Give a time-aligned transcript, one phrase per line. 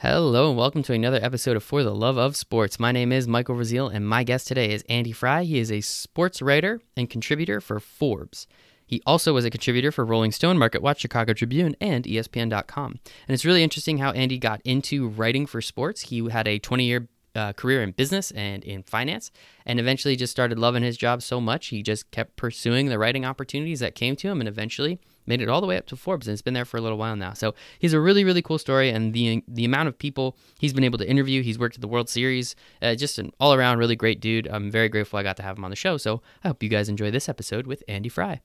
[0.00, 2.78] Hello and welcome to another episode of For the Love of Sports.
[2.78, 5.44] My name is Michael Raziel and my guest today is Andy Frye.
[5.44, 8.46] He is a sports writer and contributor for Forbes.
[8.86, 13.00] He also was a contributor for Rolling Stone, Market Watch, Chicago Tribune, and ESPN.com.
[13.26, 16.02] And it's really interesting how Andy got into writing for sports.
[16.02, 19.30] He had a 20 year uh, career in business and in finance,
[19.64, 23.24] and eventually just started loving his job so much he just kept pursuing the writing
[23.24, 26.26] opportunities that came to him, and eventually made it all the way up to Forbes,
[26.26, 27.32] and it's been there for a little while now.
[27.32, 30.84] So he's a really, really cool story, and the the amount of people he's been
[30.84, 31.42] able to interview.
[31.42, 34.46] He's worked at the World Series, uh, just an all around really great dude.
[34.48, 35.96] I'm very grateful I got to have him on the show.
[35.96, 38.40] So I hope you guys enjoy this episode with Andy Frye.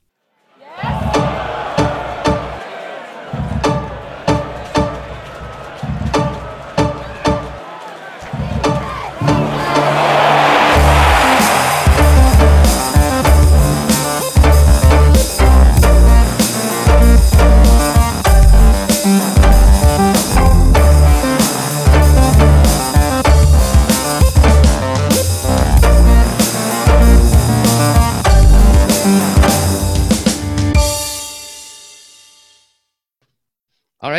[0.60, 1.51] Yes.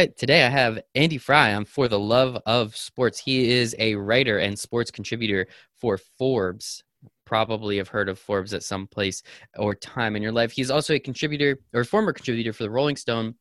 [0.03, 3.21] Right, today I have Andy Frye on For the Love of Sports.
[3.21, 6.83] He is a writer and sports contributor for Forbes.
[7.25, 9.23] Probably have heard of Forbes at some place
[9.57, 10.51] or time in your life.
[10.51, 13.37] He's also a contributor or former contributor for the Rolling Stone,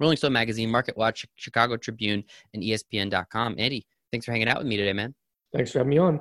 [0.00, 3.54] Rolling Stone magazine, Market Watch, Chicago Tribune, and ESPN.com.
[3.56, 5.14] Andy, thanks for hanging out with me today, man.
[5.52, 6.20] Thanks for having me on.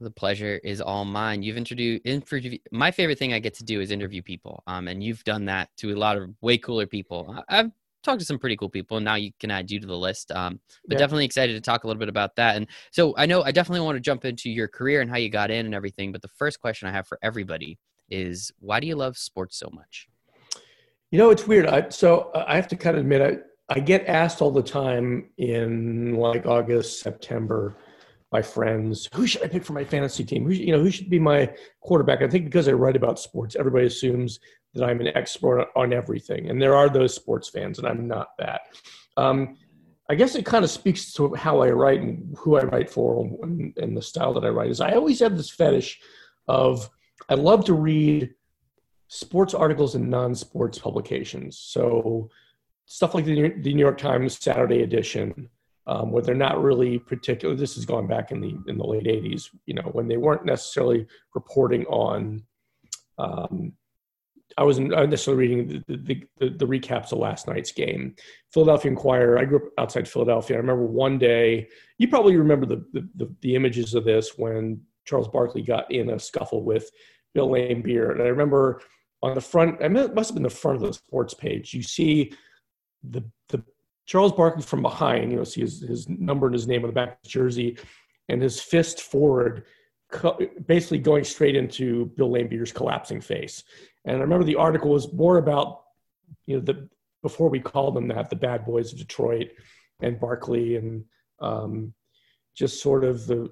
[0.00, 1.44] The pleasure is all mine.
[1.44, 5.00] You've introduced, interview, my favorite thing I get to do is interview people, um, and
[5.00, 7.40] you've done that to a lot of way cooler people.
[7.48, 7.70] I've
[8.02, 8.96] talked to some pretty cool people.
[8.96, 10.32] And now you can add you to the list.
[10.32, 10.98] Um, but yeah.
[10.98, 12.56] definitely excited to talk a little bit about that.
[12.56, 15.30] And so I know I definitely want to jump into your career and how you
[15.30, 16.12] got in and everything.
[16.12, 17.78] But the first question I have for everybody
[18.10, 20.08] is why do you love sports so much?
[21.10, 21.66] You know, it's weird.
[21.66, 24.62] I, so uh, I have to kind of admit, I, I get asked all the
[24.62, 27.76] time in like August, September,
[28.32, 30.44] by friends, who should I pick for my fantasy team?
[30.46, 32.22] Who, you know, who should be my quarterback?
[32.22, 34.40] I think because I write about sports, everybody assumes
[34.74, 36.50] that I'm an expert on everything.
[36.50, 38.62] And there are those sports fans, and I'm not that.
[39.16, 39.56] Um,
[40.08, 43.24] I guess it kind of speaks to how I write and who I write for
[43.42, 44.70] and, and, the style that I write.
[44.70, 46.00] Is I always have this fetish
[46.48, 46.88] of
[47.28, 48.34] I love to read
[49.08, 51.58] sports articles in non-sports publications.
[51.58, 52.30] So
[52.86, 55.48] stuff like the, the New York Times Saturday edition,
[55.86, 57.54] um, where they're not really particular.
[57.54, 60.44] This is going back in the in the late '80s, you know, when they weren't
[60.44, 62.42] necessarily reporting on
[63.18, 63.72] um,
[64.58, 68.14] I wasn't necessarily reading the, the, the, the, recaps of last night's game.
[68.52, 69.38] Philadelphia Inquirer.
[69.38, 70.56] I grew up outside Philadelphia.
[70.56, 71.68] I remember one day.
[71.98, 76.18] You probably remember the the, the images of this when Charles Barkley got in a
[76.18, 76.90] scuffle with
[77.34, 78.82] Bill Laimbeer, and I remember
[79.22, 79.82] on the front.
[79.82, 81.74] I mean, it must have been the front of the sports page.
[81.74, 82.32] You see
[83.02, 83.62] the the
[84.06, 85.30] Charles Barkley from behind.
[85.30, 87.78] You know, see his his number and his name on the back of his jersey,
[88.28, 89.64] and his fist forward
[90.66, 93.64] basically going straight into Bill Laimbeer's collapsing face.
[94.04, 95.82] And I remember the article was more about,
[96.46, 96.88] you know, the
[97.22, 99.50] before we called them that, the bad boys of Detroit
[100.00, 101.04] and Barkley and
[101.40, 101.94] um,
[102.56, 103.48] just sort of the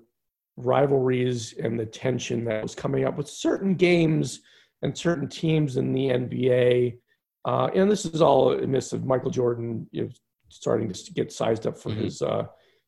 [0.57, 4.41] rivalries and the tension that was coming up with certain games
[4.83, 6.99] and certain teams in the NBA.
[7.45, 10.11] Uh, and this is all in midst of Michael Jordan, you know,
[10.49, 12.05] starting to get sized up for mm-hmm.
[12.05, 12.47] his uh,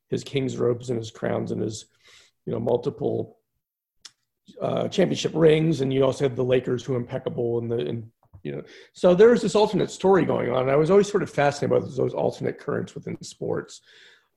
[0.09, 1.87] his king's robes and his crowns and his
[2.45, 3.39] you know multiple
[4.61, 8.11] uh, championship rings, and you also have the Lakers who are impeccable and the and
[8.43, 8.63] you know.
[8.93, 10.69] So there's this alternate story going on.
[10.69, 13.81] I was always sort of fascinated by those, those alternate currents within sports,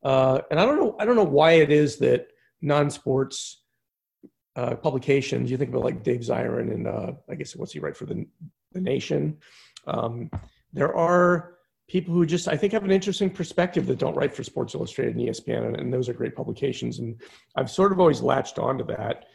[0.03, 2.27] uh, and I don't know I don't know why it is that
[2.61, 3.63] non-sports
[4.55, 5.51] uh, publications.
[5.51, 8.25] You think about like Dave Zirin and uh, I guess what's he write for the
[8.71, 9.37] the Nation.
[9.87, 10.29] Um,
[10.73, 11.55] there are
[11.87, 15.15] people who just I think have an interesting perspective that don't write for Sports Illustrated
[15.15, 16.99] and ESPN, and, and those are great publications.
[16.99, 17.19] And
[17.55, 19.25] I've sort of always latched onto that.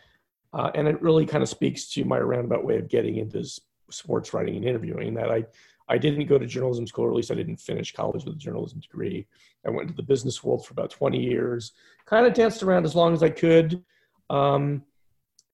[0.53, 3.45] Uh, and it really kind of speaks to my roundabout way of getting into
[3.91, 5.45] sports writing and interviewing that I,
[5.89, 8.39] I didn't go to journalism school, or at least I didn't finish college with a
[8.39, 9.27] journalism degree.
[9.67, 11.73] I went into the business world for about 20 years,
[12.07, 13.83] kind of danced around as long as I could.
[14.29, 14.83] Um,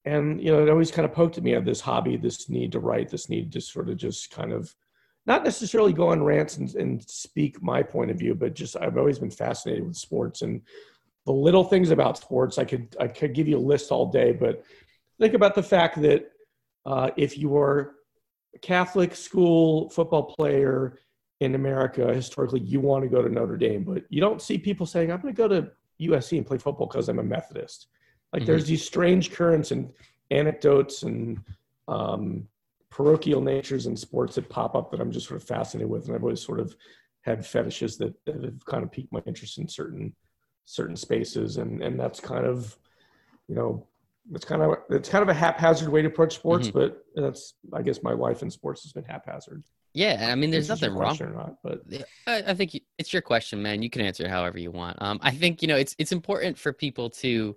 [0.05, 2.73] and, you know, it always kind of poked at me of this hobby, this need
[2.73, 4.75] to write, this need to sort of just kind of
[5.27, 8.97] not necessarily go on rants and, and speak my point of view, but just I've
[8.97, 10.63] always been fascinated with sports and
[11.25, 12.59] the little things about sports.
[12.59, 14.65] I could I could give you a list all day, but
[15.21, 16.31] think about the fact that
[16.85, 17.97] uh, if you were
[18.55, 20.99] a Catholic school football player
[21.41, 24.87] in America, historically, you want to go to Notre Dame, but you don't see people
[24.87, 25.71] saying, I'm going to go to
[26.01, 27.89] USC and play football because I'm a Methodist.
[28.33, 28.51] Like mm-hmm.
[28.51, 29.91] there's these strange currents and
[30.31, 31.41] anecdotes and
[31.89, 32.49] um,
[32.91, 36.07] parochial natures in sports that pop up that I'm just sort of fascinated with.
[36.07, 36.75] And I've always sort of
[37.23, 40.15] had fetishes that, that have kind of piqued my interest in certain
[40.69, 42.77] certain spaces, and and that's kind of,
[43.49, 43.87] you know,
[44.33, 46.79] it's kind of it's kind of a haphazard way to approach sports, mm-hmm.
[46.79, 49.63] but that's I guess my life in sports has been haphazard.
[49.95, 51.17] Yeah, I mean, there's nothing wrong.
[51.23, 51.81] Or not, but
[52.27, 53.83] I, I think it's your question, man.
[53.83, 55.01] You can answer however you want.
[55.01, 57.57] Um, I think you know it's it's important for people to.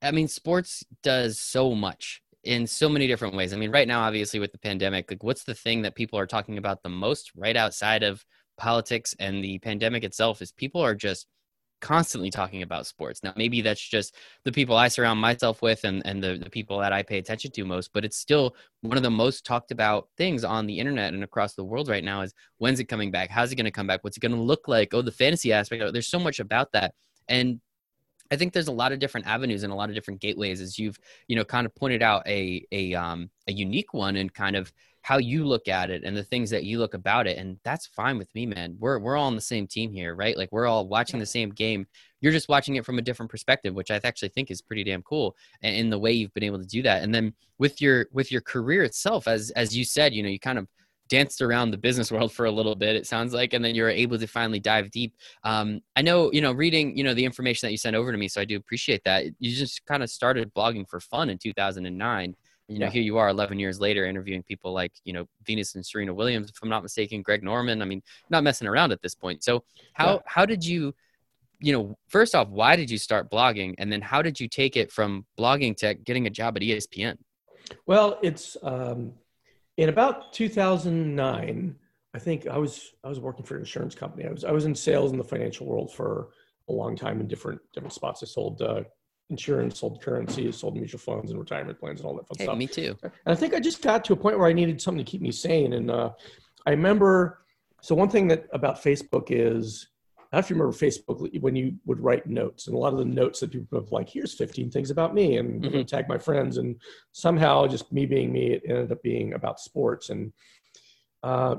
[0.00, 3.52] I mean, sports does so much in so many different ways.
[3.52, 6.26] I mean, right now, obviously, with the pandemic, like, what's the thing that people are
[6.26, 8.24] talking about the most, right outside of
[8.56, 11.26] politics and the pandemic itself, is people are just
[11.80, 13.22] constantly talking about sports.
[13.22, 14.14] Now, maybe that's just
[14.44, 17.50] the people I surround myself with and, and the, the people that I pay attention
[17.52, 21.14] to most, but it's still one of the most talked about things on the internet
[21.14, 23.30] and across the world right now is when's it coming back?
[23.30, 24.02] How's it going to come back?
[24.02, 24.94] What's it going to look like?
[24.94, 25.92] Oh, the fantasy aspect.
[25.92, 26.94] There's so much about that.
[27.28, 27.60] And
[28.30, 30.78] I think there's a lot of different avenues and a lot of different gateways, as
[30.78, 30.98] you've
[31.28, 34.72] you know kind of pointed out a a um, a unique one and kind of
[35.08, 37.86] how you look at it and the things that you look about it, and that's
[37.86, 38.76] fine with me, man.
[38.78, 40.36] We're we're all on the same team here, right?
[40.36, 41.86] Like we're all watching the same game.
[42.20, 45.00] You're just watching it from a different perspective, which I actually think is pretty damn
[45.00, 45.34] cool.
[45.62, 48.30] And in the way you've been able to do that, and then with your with
[48.30, 50.68] your career itself, as as you said, you know, you kind of
[51.08, 53.88] danced around the business world for a little bit it sounds like and then you're
[53.88, 57.66] able to finally dive deep um, i know you know reading you know the information
[57.66, 60.10] that you sent over to me so i do appreciate that you just kind of
[60.10, 62.34] started blogging for fun in 2009
[62.68, 62.92] you know yeah.
[62.92, 66.50] here you are 11 years later interviewing people like you know venus and serena williams
[66.50, 69.42] if i'm not mistaken greg norman i mean not messing around at this point.
[69.42, 70.18] So how yeah.
[70.26, 70.94] how did you
[71.60, 73.74] you know first off why did you start blogging?
[73.78, 77.16] And then how did you take it from blogging to getting a job at espn
[77.86, 79.12] well it's um
[79.76, 81.76] in about 2009
[82.14, 84.26] i think i was i was working for an insurance company.
[84.26, 86.28] I was i was in sales in the financial world for
[86.68, 88.22] a long time in different different spots.
[88.22, 88.82] I sold uh,
[89.30, 92.56] insurance sold currency sold mutual funds and retirement plans and all that fun hey, stuff
[92.56, 95.04] me too and i think i just got to a point where i needed something
[95.04, 96.10] to keep me sane and uh,
[96.66, 97.40] i remember
[97.80, 99.88] so one thing that about facebook is
[100.32, 103.04] I have to remember Facebook when you would write notes, and a lot of the
[103.04, 105.82] notes that people put like, "Here's 15 things about me," and mm-hmm.
[105.82, 106.76] tag my friends, and
[107.12, 110.32] somehow just me being me, it ended up being about sports, and
[111.22, 111.56] uh,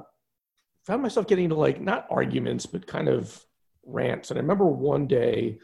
[0.85, 3.43] found myself getting into like not arguments, but kind of
[3.85, 4.29] rants.
[4.29, 5.57] And I remember one day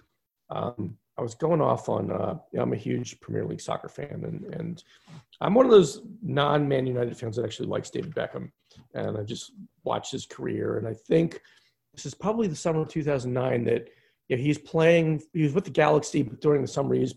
[0.49, 2.11] um, I was going off on.
[2.11, 4.83] Uh, you know, I'm a huge Premier League soccer fan, and and
[5.41, 8.51] I'm one of those non-Man United fans that actually likes David Beckham,
[8.93, 9.51] and I just
[9.83, 11.41] watched his career, and I think
[11.93, 13.87] this is probably the summer of 2009 that
[14.27, 15.21] you know, he's playing.
[15.33, 17.15] He was with the Galaxy, but during the summer he's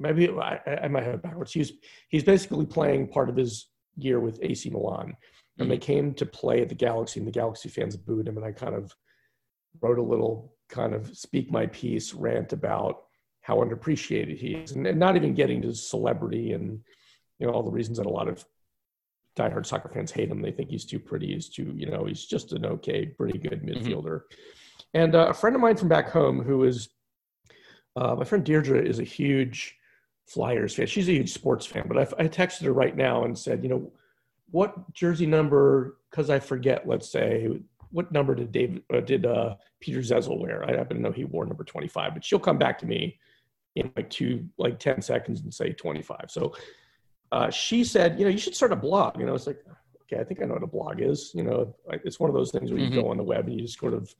[0.00, 1.52] maybe I, I might have it backwards.
[1.52, 1.72] He's
[2.08, 5.14] he's basically playing part of his year with AC Milan, and
[5.58, 5.68] mm-hmm.
[5.68, 8.36] they came to play at the Galaxy, and the Galaxy fans booed him.
[8.36, 8.92] And I kind of
[9.80, 13.04] wrote a little kind of speak my piece rant about
[13.50, 16.80] how underappreciated he is, and, and not even getting to celebrity and
[17.40, 18.44] you know all the reasons that a lot of
[19.36, 20.40] diehard soccer fans hate him.
[20.40, 21.34] They think he's too pretty.
[21.34, 23.70] He's too, you know, he's just an okay, pretty good mm-hmm.
[23.70, 24.20] midfielder.
[24.20, 24.94] Mm-hmm.
[24.94, 26.90] And uh, a friend of mine from back home, who is
[27.96, 29.76] uh, my friend Deirdre, is a huge
[30.26, 30.86] Flyers fan.
[30.86, 31.86] She's a huge sports fan.
[31.88, 33.92] But I, I texted her right now and said, you know,
[34.52, 35.96] what jersey number?
[36.10, 36.86] Because I forget.
[36.86, 37.48] Let's say
[37.90, 40.64] what number did David uh, did uh, Peter Zezel wear?
[40.64, 43.18] I happen to know he wore number twenty five, but she'll come back to me
[43.76, 46.26] in like two, like ten seconds and say twenty five.
[46.28, 46.54] So
[47.32, 49.18] uh, she said, you know, you should start a blog.
[49.18, 49.62] You know, it's like,
[50.02, 51.30] okay, I think I know what a blog is.
[51.34, 51.74] You know,
[52.04, 53.00] it's one of those things where you mm-hmm.
[53.00, 54.12] go on the web and you just sort of,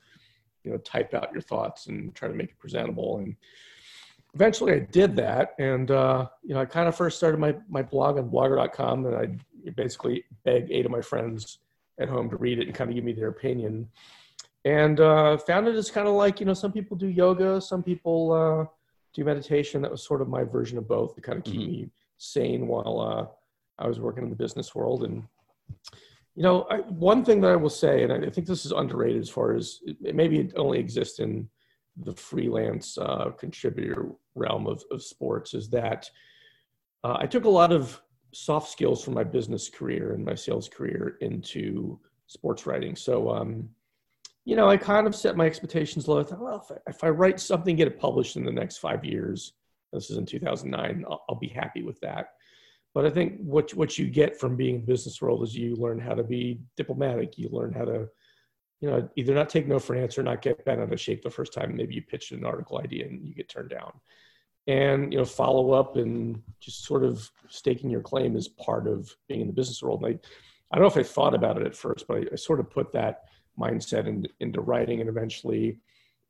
[0.62, 3.19] you know, type out your thoughts and try to make it presentable.
[3.19, 3.35] And
[4.35, 5.54] eventually I did that.
[5.59, 9.16] And, uh, you know, I kind of first started my, my blog on blogger.com and
[9.16, 11.59] I basically begged eight of my friends
[11.99, 13.88] at home to read it and kind of give me their opinion.
[14.64, 17.83] And uh, found it as kind of like, you know, some people do yoga, some
[17.83, 18.66] people uh,
[19.14, 19.83] do meditation.
[19.83, 21.71] That was sort of my version of both to kind of keep mm-hmm.
[21.71, 25.05] me sane while uh, I was working in the business world.
[25.05, 25.25] And,
[26.35, 29.21] you know, I, one thing that I will say, and I think this is underrated
[29.21, 31.49] as far as it, maybe it only exists in
[31.97, 36.09] the freelance uh, contributor realm of, of sports, is that
[37.05, 38.00] uh, I took a lot of
[38.33, 42.95] soft skills from my business career and my sales career into sports writing.
[42.95, 43.69] So, um,
[44.44, 46.20] you know, I kind of set my expectations low.
[46.20, 48.78] I thought, well, if I, if I write something, get it published in the next
[48.78, 49.52] five years,
[49.92, 51.04] this is in 2009.
[51.09, 52.35] I'll, I'll, be happy with that.
[52.94, 55.76] But I think what what you get from being in the business world is you
[55.76, 57.38] learn how to be diplomatic.
[57.38, 58.09] You learn how to,
[58.80, 61.23] you know, either not take no for an answer, not get bent out of shape
[61.23, 61.76] the first time.
[61.76, 63.92] Maybe you pitch an article idea and you get turned down.
[64.66, 69.14] And you know, follow up and just sort of staking your claim is part of
[69.28, 70.02] being in the business world.
[70.04, 70.18] And I,
[70.73, 72.70] I don't know if I thought about it at first, but I, I sort of
[72.70, 73.23] put that
[73.61, 75.79] mindset in, into writing and eventually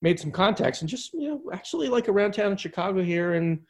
[0.02, 3.60] made some contacts and just you know actually like around town in Chicago here and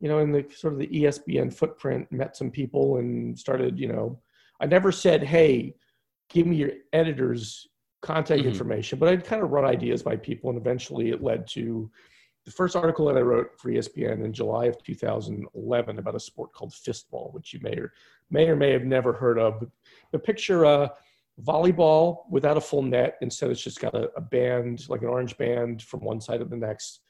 [0.00, 3.88] you know in the sort of the ESPN footprint met some people and started you
[3.88, 4.18] know
[4.60, 5.74] I never said hey
[6.30, 7.66] give me your editor's
[8.00, 8.48] contact mm-hmm.
[8.48, 11.90] information but I'd kind of run ideas by people and eventually it led to
[12.44, 16.52] the first article that I wrote for ESPN in July of 2011 about a sport
[16.52, 17.92] called fistball, which you may or
[18.30, 19.64] may or may have never heard of.
[20.10, 20.92] But picture a
[21.44, 23.16] volleyball without a full net.
[23.20, 26.44] Instead, it's just got a, a band, like an orange band, from one side to
[26.44, 27.00] the next,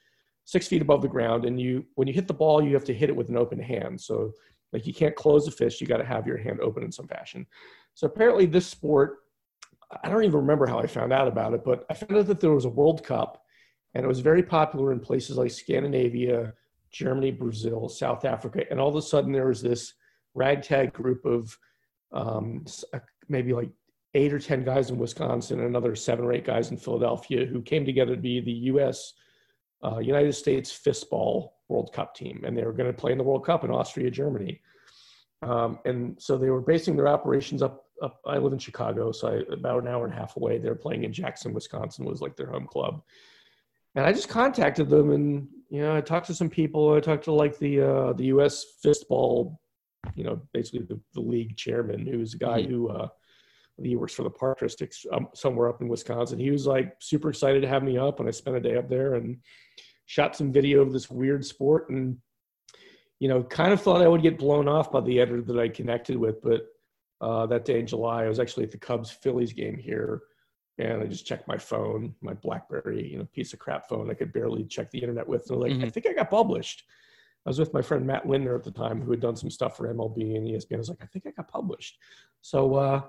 [0.45, 1.45] six feet above the ground.
[1.45, 3.59] And you, when you hit the ball, you have to hit it with an open
[3.59, 3.99] hand.
[3.99, 4.31] So,
[4.71, 5.79] like, you can't close the fist.
[5.79, 7.45] You got to have your hand open in some fashion.
[7.93, 9.19] So apparently, this sport.
[10.03, 12.39] I don't even remember how I found out about it, but I found out that
[12.39, 13.43] there was a World Cup
[13.93, 16.53] and it was very popular in places like Scandinavia,
[16.91, 19.93] Germany, Brazil, South Africa, and all of a sudden there was this
[20.33, 21.55] ragtag group of
[22.11, 22.99] um, uh,
[23.29, 23.69] maybe like
[24.13, 27.61] eight or ten guys in Wisconsin, and another seven or eight guys in Philadelphia, who
[27.61, 29.13] came together to be the U.S.
[29.83, 33.23] Uh, United States fistball World Cup team, and they were going to play in the
[33.23, 34.61] World Cup in Austria, Germany.
[35.41, 38.21] Um, and so they were basing their operations up, up.
[38.25, 40.57] I live in Chicago, so I, about an hour and a half away.
[40.57, 43.01] They were playing in Jackson, Wisconsin, was like their home club
[43.95, 46.93] and I just contacted them, and you know, I talked to some people.
[46.93, 48.65] I talked to like the uh, the U.S.
[48.83, 49.57] fistball,
[50.15, 52.71] you know, basically the, the league chairman, who's a guy mm-hmm.
[52.71, 53.07] who uh,
[53.81, 56.39] he works for the Park District um, somewhere up in Wisconsin.
[56.39, 58.89] He was like super excited to have me up, and I spent a day up
[58.89, 59.37] there and
[60.05, 62.17] shot some video of this weird sport, and
[63.19, 65.69] you know, kind of thought I would get blown off by the editor that I
[65.69, 66.67] connected with, but
[67.21, 70.23] uh, that day in July, I was actually at the Cubs Phillies game here
[70.77, 74.15] and I just checked my phone, my BlackBerry, you know, piece of crap phone I
[74.15, 75.49] could barely check the internet with.
[75.49, 75.85] And like, mm-hmm.
[75.85, 76.83] I think I got published.
[77.45, 79.77] I was with my friend Matt Lindner at the time, who had done some stuff
[79.77, 80.75] for MLB and ESPN.
[80.75, 81.99] I was like, I think I got published.
[82.41, 83.01] So, uh,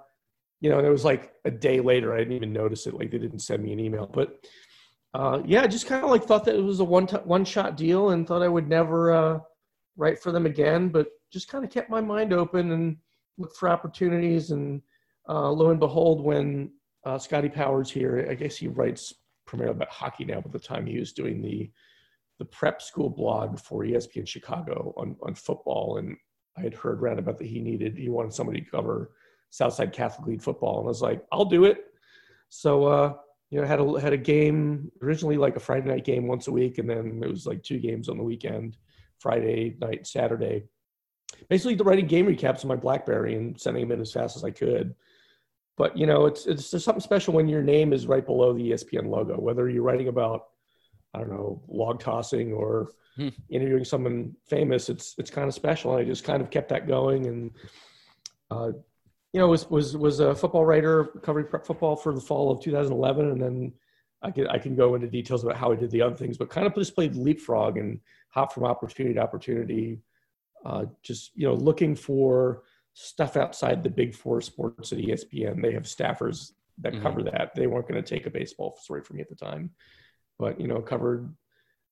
[0.64, 2.14] you know, it was like a day later.
[2.14, 2.94] I didn't even notice it.
[2.94, 4.46] Like they didn't send me an email, but
[5.12, 7.44] uh, yeah, I just kind of like thought that it was a one t- one
[7.44, 9.38] shot deal and thought I would never uh,
[9.98, 10.88] write for them again.
[10.88, 12.96] But just kind of kept my mind open and
[13.36, 14.52] looked for opportunities.
[14.52, 14.80] And
[15.28, 16.70] uh, lo and behold, when
[17.04, 18.26] uh, Scotty Powers here.
[18.30, 19.12] I guess he writes
[19.46, 21.70] primarily about hockey now, but the time he was doing the
[22.38, 25.98] the prep school blog for ESPN Chicago on, on football.
[25.98, 26.16] And
[26.56, 29.10] I had heard around about that he needed, he wanted somebody to cover
[29.54, 30.78] Southside Catholic League football.
[30.78, 31.84] And I was like, I'll do it.
[32.48, 33.14] So, uh,
[33.50, 36.52] you know, had a, had a game originally like a Friday night game once a
[36.52, 36.78] week.
[36.78, 38.76] And then it was like two games on the weekend,
[39.20, 40.64] Friday night, Saturday.
[41.48, 44.42] Basically the writing game recaps on my Blackberry and sending them in as fast as
[44.42, 44.96] I could
[45.76, 48.70] but you know it's it's just something special when your name is right below the
[48.70, 50.44] espn logo whether you're writing about
[51.14, 53.28] i don't know log tossing or hmm.
[53.48, 56.86] interviewing someone famous it's it's kind of special and i just kind of kept that
[56.86, 57.50] going and
[58.50, 58.70] uh,
[59.34, 62.62] you know was was was a football writer covering prep football for the fall of
[62.62, 63.72] 2011 and then
[64.22, 66.48] i can i can go into details about how i did the other things but
[66.48, 68.00] kind of just played leapfrog and
[68.30, 70.00] hop from opportunity to opportunity
[70.64, 72.62] uh, just you know looking for
[72.94, 75.60] stuff outside the big four sports at ESPN.
[75.60, 77.02] They have staffers that mm-hmm.
[77.02, 77.54] cover that.
[77.54, 79.70] They weren't going to take a baseball story from me at the time,
[80.38, 81.34] but you know, covered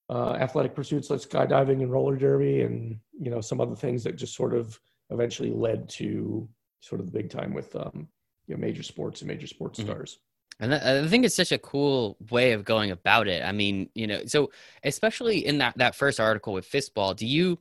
[0.08, 4.16] uh, athletic pursuits like skydiving and roller derby, and you know, some other things that
[4.16, 4.78] just sort of
[5.10, 6.48] eventually led to
[6.82, 8.06] sort of the big time with um,
[8.46, 9.88] you know major sports and major sports mm-hmm.
[9.88, 10.18] stars.
[10.60, 13.42] And I think it's such a cool way of going about it.
[13.42, 14.50] I mean, you know, so
[14.84, 17.58] especially in that that first article with fistball, do you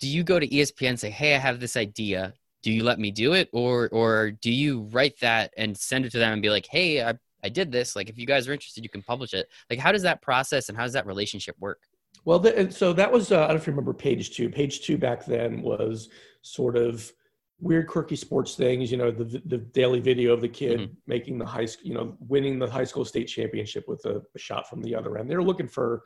[0.00, 2.32] do you go to ESPN and say, "Hey, I have this idea
[2.64, 6.10] do you let me do it or or do you write that and send it
[6.10, 8.52] to them and be like hey i, I did this like if you guys are
[8.52, 11.56] interested you can publish it like how does that process and how does that relationship
[11.60, 11.82] work
[12.24, 14.80] well the, so that was uh, i don't know if you remember page two page
[14.80, 16.08] two back then was
[16.40, 17.12] sort of
[17.60, 20.92] weird quirky sports things you know the the daily video of the kid mm-hmm.
[21.06, 24.38] making the high school you know winning the high school state championship with a, a
[24.38, 26.02] shot from the other end they're looking for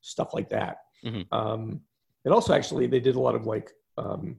[0.00, 1.22] stuff like that mm-hmm.
[1.32, 1.80] um,
[2.24, 4.36] and also actually they did a lot of like um,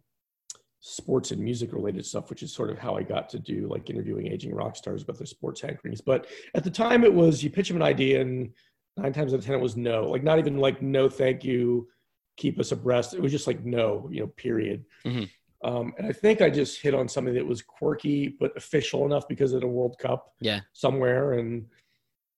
[0.81, 3.89] sports and music related stuff, which is sort of how I got to do like
[3.89, 6.01] interviewing aging rock stars about their sports hankerings.
[6.03, 8.51] But at the time, it was you pitch them an idea, and
[8.97, 10.09] nine times out of ten, it was no.
[10.09, 11.87] Like not even like no, thank you,
[12.35, 13.13] keep us abreast.
[13.13, 14.83] It was just like no, you know, period.
[15.05, 15.25] Mm-hmm.
[15.63, 19.27] Um, and I think I just hit on something that was quirky but official enough
[19.27, 21.33] because of the World Cup, yeah, somewhere.
[21.33, 21.67] And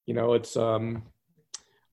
[0.05, 1.03] you know, it's um,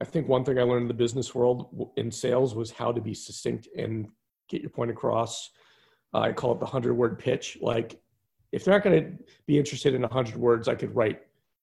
[0.00, 3.00] I think one thing I learned in the business world in sales was how to
[3.00, 4.08] be succinct and
[4.48, 5.50] get your point across
[6.14, 7.58] uh, I call it the hundred word pitch.
[7.60, 8.00] Like,
[8.52, 11.20] if they're not going to be interested in a hundred words, I could write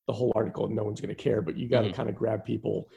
[0.07, 1.41] the whole article and no one's going to care.
[1.41, 1.95] But you got to mm-hmm.
[1.95, 2.87] kind of grab people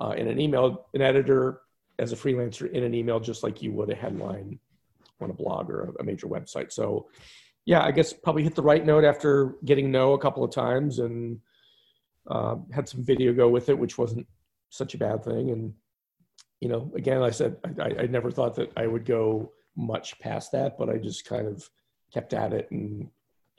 [0.00, 1.60] uh, in an email, an editor
[1.98, 4.58] as a freelancer in an email, just like you would a headline
[5.20, 6.72] on a blog or a, a major website.
[6.72, 7.08] So,
[7.64, 10.98] yeah, I guess probably hit the right note after getting no a couple of times
[10.98, 11.40] and
[12.28, 14.26] uh, had some video go with it, which wasn't
[14.70, 15.50] such a bad thing.
[15.50, 15.74] And
[16.60, 20.52] you know, again, I said I, I never thought that I would go much past
[20.52, 21.68] that, but I just kind of
[22.12, 23.08] kept at it and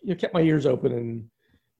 [0.02, 1.30] you know, kept my ears open and,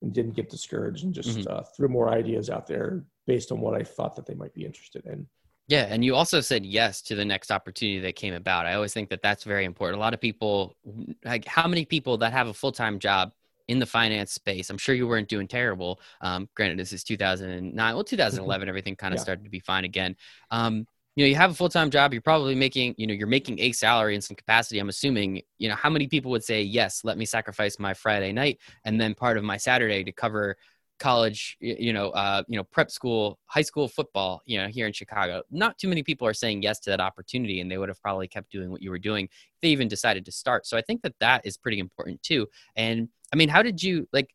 [0.02, 1.52] and didn't get discouraged and just mm-hmm.
[1.52, 4.66] uh, threw more ideas out there based on what I thought that they might be
[4.66, 5.28] interested in.
[5.68, 8.66] Yeah, and you also said yes to the next opportunity that came about.
[8.66, 9.98] I always think that that's very important.
[9.98, 10.78] A lot of people,
[11.26, 13.34] like how many people that have a full time job
[13.68, 16.00] in the finance space, I'm sure you weren't doing terrible.
[16.22, 17.94] Um, granted, this is 2009.
[17.94, 18.70] Well, 2011, mm-hmm.
[18.70, 19.24] everything kind of yeah.
[19.24, 20.16] started to be fine again.
[20.52, 22.14] Um, you know, you have a full time job.
[22.14, 24.80] You're probably making, you know, you're making a salary in some capacity.
[24.80, 25.42] I'm assuming.
[25.58, 27.04] You know, how many people would say yes?
[27.04, 30.56] Let me sacrifice my Friday night and then part of my Saturday to cover
[31.00, 34.94] college, you know, uh, you know, prep school, high school football, you know, here in
[34.94, 35.44] Chicago.
[35.52, 38.28] Not too many people are saying yes to that opportunity, and they would have probably
[38.28, 40.66] kept doing what you were doing if they even decided to start.
[40.66, 42.48] So I think that that is pretty important too.
[42.76, 44.34] And I mean, how did you like?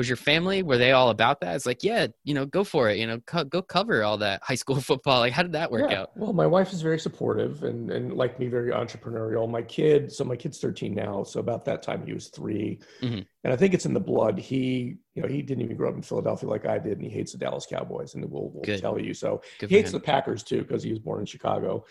[0.00, 1.54] Was your family were they all about that?
[1.54, 4.42] It's like yeah you know go for it you know co- go cover all that
[4.42, 5.20] high school football.
[5.20, 6.00] Like how did that work yeah.
[6.00, 6.16] out?
[6.16, 9.48] Well my wife is very supportive and and like me very entrepreneurial.
[9.48, 13.18] My kid so my kid's 13 now so about that time he was 3 mm-hmm.
[13.44, 14.38] and i think it's in the blood.
[14.38, 17.10] He you know he didn't even grow up in philadelphia like i did and he
[17.10, 19.12] hates the dallas cowboys and we'll, we'll tell you.
[19.12, 19.98] So Good he hates him.
[19.98, 21.84] the packers too because he was born in chicago.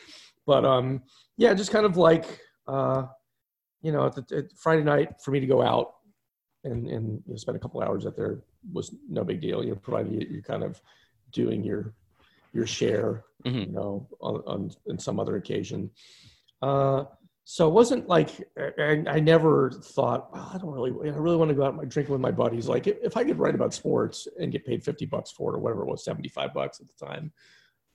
[0.48, 1.04] But um
[1.38, 2.26] yeah just kind of like
[2.68, 3.04] uh
[3.82, 5.96] you know, at, at Friday night for me to go out
[6.64, 8.40] and and you know, spend a couple hours out there
[8.72, 9.64] was no big deal.
[9.64, 10.82] You know, provided you, you're kind of
[11.32, 11.94] doing your
[12.54, 13.60] your share, mm-hmm.
[13.60, 15.92] you know, on, on, on some other occasion.
[16.62, 17.06] Uh,
[17.46, 21.50] so it wasn't like I, I never thought oh, I don't really I really want
[21.50, 22.68] to go out and drink with my buddies.
[22.68, 25.60] Like if I could write about sports and get paid fifty bucks for it or
[25.60, 27.32] whatever it was, seventy five bucks at the time.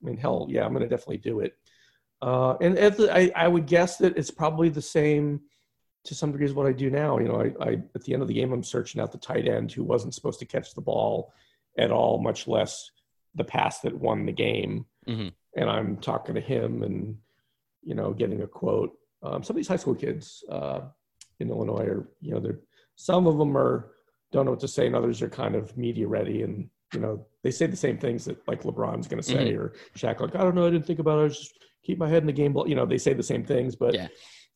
[0.01, 1.53] I mean, hell, yeah, I'm going to definitely do it.
[2.21, 5.41] Uh, and the, I, I would guess that it's probably the same
[6.05, 7.19] to some degree is what I do now.
[7.19, 9.47] You know, I, I, at the end of the game, I'm searching out the tight
[9.47, 11.33] end who wasn't supposed to catch the ball
[11.77, 12.91] at all, much less
[13.33, 14.85] the pass that won the game.
[15.07, 15.29] Mm-hmm.
[15.57, 17.17] And I'm talking to him and,
[17.83, 18.93] you know, getting a quote.
[19.23, 20.81] Um, some of these high school kids uh,
[21.39, 22.59] in Illinois are, you know, they're
[22.95, 23.91] some of them are
[24.31, 27.25] don't know what to say, and others are kind of media ready, and you know,
[27.43, 29.59] they say the same things that like LeBron's going to say mm-hmm.
[29.59, 30.19] or Shaq.
[30.19, 31.25] Like, I don't know, I didn't think about it.
[31.25, 32.55] I just keep my head in the game.
[32.65, 34.07] You know, they say the same things, but yeah.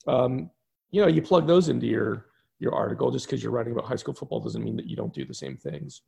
[0.07, 0.49] um,
[0.91, 2.25] you know, you plug those into your
[2.59, 3.11] your article.
[3.11, 5.33] Just because you're writing about high school football doesn't mean that you don't do the
[5.33, 6.01] same things.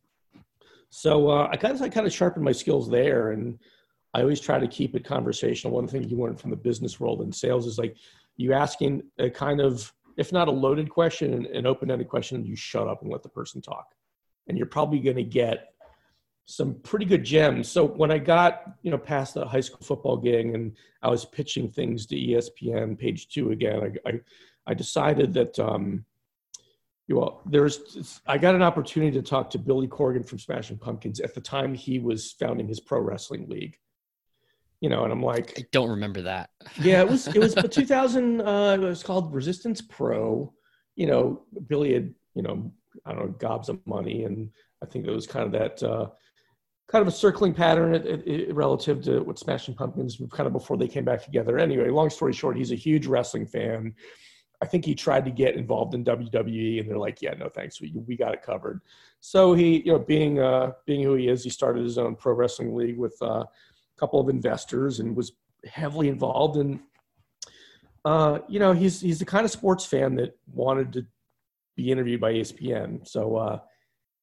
[0.89, 3.57] So uh, I kind of I kind of sharpened my skills there, and
[4.13, 5.73] I always try to keep it conversational.
[5.73, 7.95] One thing you learn from the business world and sales is like
[8.37, 12.87] you asking a kind of if not a loaded question, an open-ended question, you shut
[12.87, 13.93] up and let the person talk,
[14.47, 15.71] and you're probably going to get
[16.45, 17.69] some pretty good gems.
[17.69, 21.23] So when I got, you know, past the high school football gig and I was
[21.23, 24.19] pitching things to ESPN page two again, I, I,
[24.71, 26.05] I decided that um,
[27.09, 31.35] well, there's I got an opportunity to talk to Billy Corgan from Smashing Pumpkins at
[31.35, 33.75] the time he was founding his pro wrestling league.
[34.79, 36.51] You know, and I'm like, I don't remember that.
[36.81, 38.39] yeah, it was it was 2000.
[38.39, 40.53] Uh, it was called Resistance Pro.
[40.95, 42.71] You know, Billy had you know
[43.05, 44.49] I don't know gobs of money, and
[44.81, 46.07] I think it was kind of that uh,
[46.87, 50.53] kind of a circling pattern it, it, it, relative to what Smashing Pumpkins kind of
[50.53, 51.57] before they came back together.
[51.57, 53.93] Anyway, long story short, he's a huge wrestling fan.
[54.61, 57.81] I think he tried to get involved in WWE, and they're like, "Yeah, no thanks,
[57.81, 58.81] we we got it covered."
[59.19, 62.33] So he, you know, being uh, being who he is, he started his own pro
[62.33, 63.47] wrestling league with uh, a
[63.99, 65.33] couple of investors and was
[65.65, 66.57] heavily involved.
[66.57, 66.79] And
[68.05, 71.05] uh, you know, he's he's the kind of sports fan that wanted to
[71.75, 73.07] be interviewed by ESPN.
[73.07, 73.59] So uh,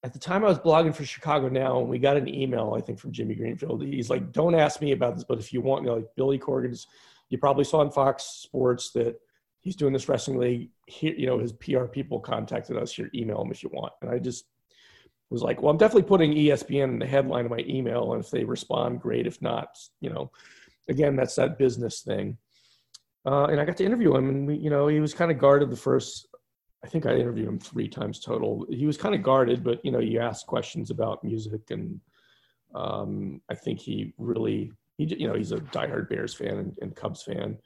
[0.04, 2.80] at the time, I was blogging for Chicago Now, and we got an email, I
[2.80, 3.82] think, from Jimmy Greenfield.
[3.82, 6.38] He's like, "Don't ask me about this, but if you want, you know, like Billy
[6.38, 6.86] Corgan's,
[7.28, 9.20] you probably saw on Fox Sports that."
[9.68, 10.70] He's doing this wrestling league.
[10.86, 12.90] Here, you know, his PR people contacted us.
[12.90, 13.92] Here, email him if you want.
[14.00, 14.46] And I just
[15.28, 18.30] was like, well, I'm definitely putting ESPN in the headline of my email, and if
[18.30, 19.26] they respond, great.
[19.26, 20.30] If not, you know,
[20.88, 22.38] again, that's that business thing.
[23.26, 25.38] Uh, and I got to interview him, and we, you know, he was kind of
[25.38, 26.28] guarded the first.
[26.82, 28.64] I think I interviewed him three times total.
[28.70, 32.00] He was kind of guarded, but you know, you ask questions about music, and
[32.74, 36.96] um, I think he really, he, you know, he's a diehard Bears fan and, and
[36.96, 37.58] Cubs fan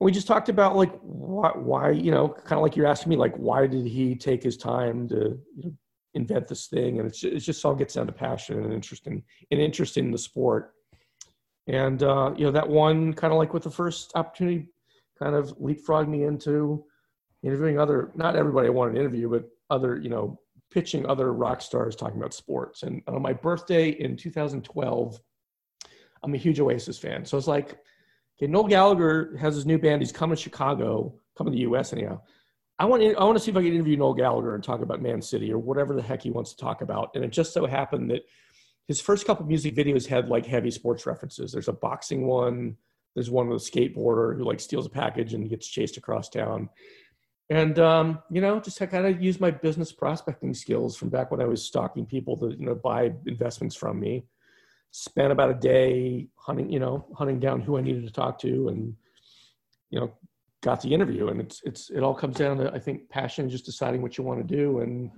[0.00, 3.16] we just talked about like why, why you know kind of like you're asking me
[3.16, 5.72] like why did he take his time to you know,
[6.14, 6.98] invent this thing?
[6.98, 9.96] And it's just, it's just all gets down to passion and interest in, and interest
[9.96, 10.72] in the sport.
[11.68, 14.68] And uh, you know that one kind of like with the first opportunity
[15.18, 16.84] kind of leapfrogged me into
[17.42, 20.38] interviewing other not everybody i wanted to interview but other you know
[20.70, 22.82] pitching other rock stars talking about sports.
[22.82, 25.20] And on my birthday in 2012
[26.22, 27.24] i'm a huge oasis fan.
[27.24, 27.78] So it's like
[28.38, 30.02] Okay, Noel Gallagher has his new band.
[30.02, 31.92] He's coming to Chicago, coming to the U.S.
[31.92, 32.20] anyhow.
[32.78, 34.82] I want to, I want to see if I can interview Noel Gallagher and talk
[34.82, 37.12] about Man City or whatever the heck he wants to talk about.
[37.14, 38.26] And it just so happened that
[38.86, 41.50] his first couple music videos had like heavy sports references.
[41.50, 42.76] There's a boxing one.
[43.14, 46.68] There's one with a skateboarder who like steals a package and gets chased across town.
[47.48, 51.40] And um, you know, just kind of use my business prospecting skills from back when
[51.40, 54.26] I was stalking people to you know buy investments from me
[54.96, 58.68] spent about a day hunting, you know, hunting down who I needed to talk to,
[58.68, 58.94] and
[59.90, 60.12] you know,
[60.62, 61.28] got the interview.
[61.28, 64.24] And it's it's it all comes down to I think passion, just deciding what you
[64.24, 65.10] want to do, and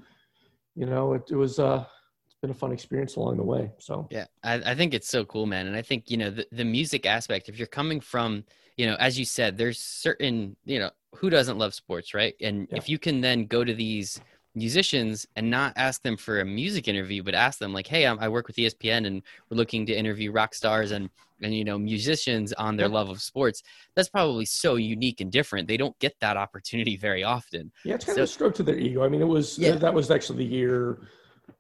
[0.74, 1.84] you know, it, it was uh,
[2.26, 3.70] it's been a fun experience along the way.
[3.78, 5.68] So yeah, I, I think it's so cool, man.
[5.68, 7.48] And I think you know the the music aspect.
[7.48, 8.44] If you're coming from
[8.76, 12.34] you know, as you said, there's certain you know who doesn't love sports, right?
[12.40, 12.78] And yeah.
[12.78, 14.20] if you can then go to these
[14.58, 18.18] musicians and not ask them for a music interview, but ask them like, "Hey, I'm,
[18.18, 21.08] i work with ESPN and we're looking to interview rock stars and
[21.40, 23.62] and you know musicians on their love of sports."
[23.94, 25.68] That's probably so unique and different.
[25.68, 27.72] They don't get that opportunity very often.
[27.84, 29.04] Yeah, it's kind so, of a stroke to their ego.
[29.04, 29.76] I mean, it was yeah.
[29.76, 30.98] that was actually the year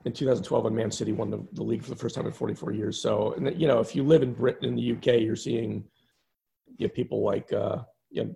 [0.04, 2.72] in 2012 when Man City won the, the league for the first time in 44
[2.72, 3.00] years.
[3.00, 5.84] So, and you know, if you live in Britain in the UK, you're seeing
[6.76, 7.78] you know, people like uh,
[8.10, 8.34] you know,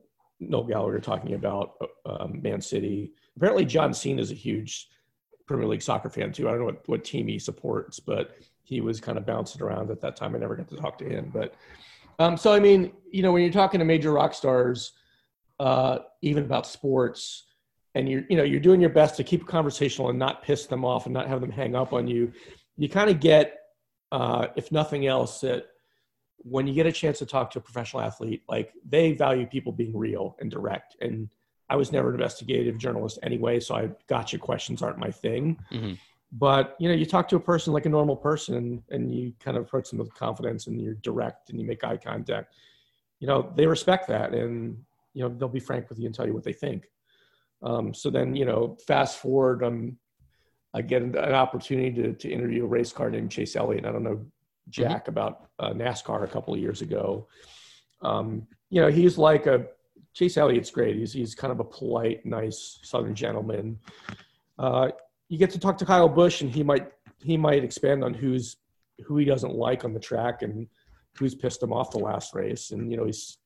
[0.49, 1.75] Noel Gallagher talking about
[2.05, 4.89] uh, Man City apparently John Cena is a huge
[5.47, 6.49] Premier League soccer fan too.
[6.49, 9.91] I don't know what, what team he supports, but he was kind of bouncing around
[9.91, 10.35] at that time.
[10.35, 11.55] I never got to talk to him, but
[12.19, 14.93] um, so I mean, you know, when you're talking to major rock stars,
[15.59, 17.45] uh, even about sports,
[17.95, 20.85] and you're you know you're doing your best to keep conversational and not piss them
[20.85, 22.33] off and not have them hang up on you,
[22.77, 23.59] you kind of get,
[24.13, 25.67] uh, if nothing else, that
[26.45, 29.73] when you get a chance to talk to a professional athlete, like they value people
[29.73, 31.29] being real and direct and
[31.73, 35.59] I was never an investigative journalist anyway, so I gotcha questions aren't my thing.
[35.73, 35.95] Mm-hmm.
[36.33, 39.57] But you know, you talk to a person like a normal person, and you kind
[39.57, 42.55] of approach them with confidence, and you're direct, and you make eye contact.
[43.21, 44.77] You know, they respect that, and
[45.15, 46.91] you know they'll be frank with you and tell you what they think.
[47.63, 49.97] Um, so then, you know, fast forward, um,
[50.75, 53.87] I get an opportunity to, to interview a race car named Chase Elliott.
[53.87, 54.27] I don't know
[54.69, 55.11] Jack mm-hmm.
[55.11, 57.29] about uh, NASCAR a couple of years ago.
[58.03, 59.67] Um, you know, he's like a
[60.15, 60.97] Chase Elliott's great.
[60.97, 63.79] He's he's kind of a polite, nice Southern gentleman.
[64.59, 64.91] Uh,
[65.29, 66.89] you get to talk to Kyle Busch, and he might
[67.23, 68.57] he might expand on who's
[69.07, 70.67] who he doesn't like on the track and
[71.17, 72.71] who's pissed him off the last race.
[72.71, 73.39] And you know he's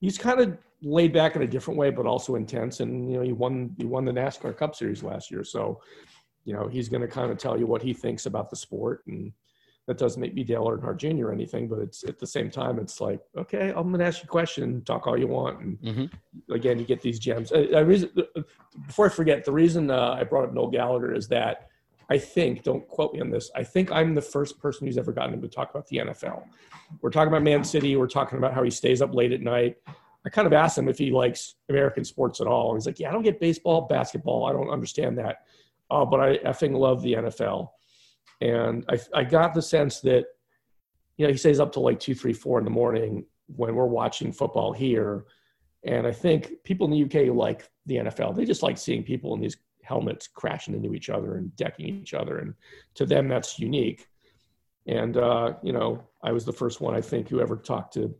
[0.00, 2.80] he's kind of laid back in a different way, but also intense.
[2.80, 5.80] And you know he won he won the NASCAR Cup Series last year, so
[6.44, 9.02] you know he's going to kind of tell you what he thinks about the sport
[9.06, 9.32] and
[9.86, 11.28] that doesn't make me Dale Earnhardt Jr.
[11.28, 14.18] or anything, but it's at the same time, it's like, okay, I'm going to ask
[14.18, 15.60] you a question, talk all you want.
[15.60, 16.52] And mm-hmm.
[16.52, 17.52] again, you get these gems.
[17.52, 18.10] I, I reason,
[18.86, 21.68] before I forget, the reason uh, I brought up Noel Gallagher is that
[22.10, 25.12] I think, don't quote me on this, I think I'm the first person who's ever
[25.12, 26.44] gotten him to talk about the NFL.
[27.00, 27.96] We're talking about Man City.
[27.96, 29.76] We're talking about how he stays up late at night.
[30.24, 32.70] I kind of asked him if he likes American sports at all.
[32.70, 34.46] And he's like, yeah, I don't get baseball, basketball.
[34.46, 35.46] I don't understand that.
[35.90, 37.70] Oh, but I effing love the NFL.
[38.40, 40.24] And I, I got the sense that,
[41.16, 43.86] you know, he stays up till like two, three, four in the morning when we're
[43.86, 45.24] watching football here.
[45.84, 48.36] And I think people in the UK like the NFL.
[48.36, 52.12] They just like seeing people in these helmets crashing into each other and decking each
[52.12, 52.38] other.
[52.38, 52.54] And
[52.94, 54.08] to them, that's unique.
[54.86, 58.14] And, uh, you know, I was the first one, I think, who ever talked to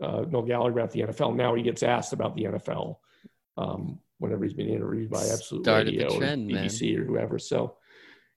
[0.00, 1.36] uh, Noel Gallagher about the NFL.
[1.36, 2.96] Now he gets asked about the NFL
[3.56, 7.02] um, whenever he's being interviewed by Absolute Started Radio trend, BBC man.
[7.02, 7.38] or whoever.
[7.38, 7.76] So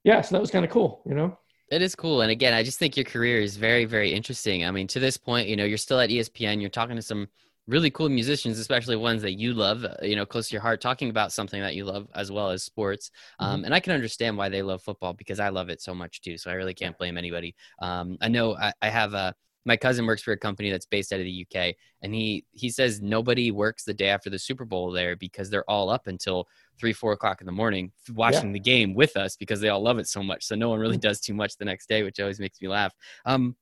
[0.04, 1.38] yeah, so that was kind of cool, you know?
[1.70, 2.20] It is cool.
[2.20, 4.64] And again, I just think your career is very, very interesting.
[4.64, 7.28] I mean, to this point, you know, you're still at ESPN, you're talking to some
[7.66, 10.80] really cool musicians, especially ones that you love, uh, you know, close to your heart,
[10.80, 13.10] talking about something that you love as well as sports.
[13.38, 13.64] Um, mm-hmm.
[13.66, 16.36] And I can understand why they love football because I love it so much too.
[16.36, 17.54] So I really can't blame anybody.
[17.80, 21.12] Um, I know I, I have a, my cousin works for a company that's based
[21.12, 24.64] out of the UK, and he he says nobody works the day after the Super
[24.64, 26.48] Bowl there because they're all up until
[26.78, 28.54] three four o'clock in the morning watching yeah.
[28.54, 30.44] the game with us because they all love it so much.
[30.44, 31.08] So no one really mm-hmm.
[31.08, 32.94] does too much the next day, which always makes me laugh.
[33.24, 33.56] Um,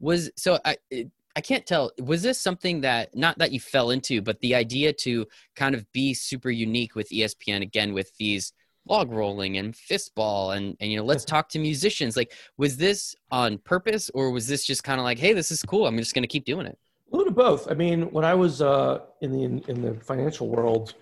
[0.00, 0.76] was so I.
[0.90, 1.92] It, I can't tell.
[1.98, 5.90] Was this something that not that you fell into, but the idea to kind of
[5.92, 8.52] be super unique with ESPN again with these
[8.86, 12.16] log rolling and fistball and and you know let's talk to musicians.
[12.16, 15.62] Like was this on purpose or was this just kind of like hey this is
[15.62, 15.86] cool.
[15.86, 16.78] I'm just going to keep doing it
[17.12, 17.70] a little of both.
[17.70, 20.94] I mean when i was uh, in the in, in, the financial world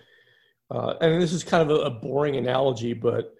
[0.69, 3.33] uh, and this is kind of a, a boring analogy but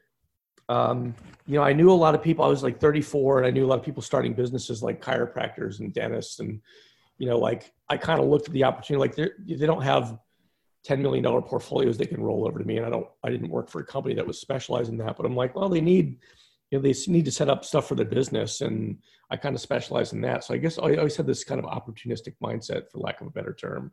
[0.69, 1.13] um,
[1.47, 2.45] you know i knew a lot of people.
[2.45, 5.79] I was like 34 and i knew a lot of people starting businesses like chiropractors
[5.79, 6.61] and dentists and
[7.17, 8.99] you know like i kind of looked at the opportunity.
[8.99, 10.17] Like they don't have
[10.87, 12.77] $10 million portfolios they can roll over to me.
[12.77, 15.25] And I don't, I didn't work for a company that was specialized in that, but
[15.25, 16.17] I'm like, well, they need,
[16.71, 18.61] you know, they need to set up stuff for their business.
[18.61, 18.97] And
[19.29, 20.43] I kind of specialize in that.
[20.43, 23.31] So I guess I always had this kind of opportunistic mindset, for lack of a
[23.31, 23.91] better term,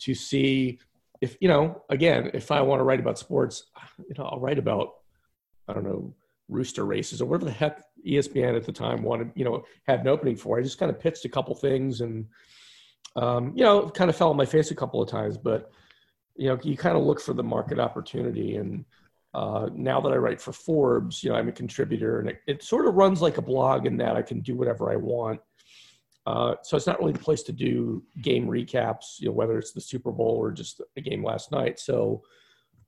[0.00, 0.78] to see
[1.20, 3.64] if, you know, again, if I want to write about sports,
[3.98, 4.94] you know, I'll write about,
[5.68, 6.14] I don't know,
[6.48, 10.08] rooster races or whatever the heck ESPN at the time wanted, you know, had an
[10.08, 10.58] opening for.
[10.58, 12.26] I just kind of pitched a couple things and,
[13.16, 15.70] um, you know, kind of fell on my face a couple of times, but
[16.36, 18.84] you know you kind of look for the market opportunity and
[19.34, 22.62] uh, now that I write for Forbes, you know, I'm a contributor, and it, it,
[22.62, 25.40] sort of runs like a blog in that I can do whatever I want.
[26.26, 29.72] Uh, so it's not really the place to do game recaps, you know, whether it's
[29.72, 31.80] the Super Bowl or just a game last night.
[31.80, 32.22] So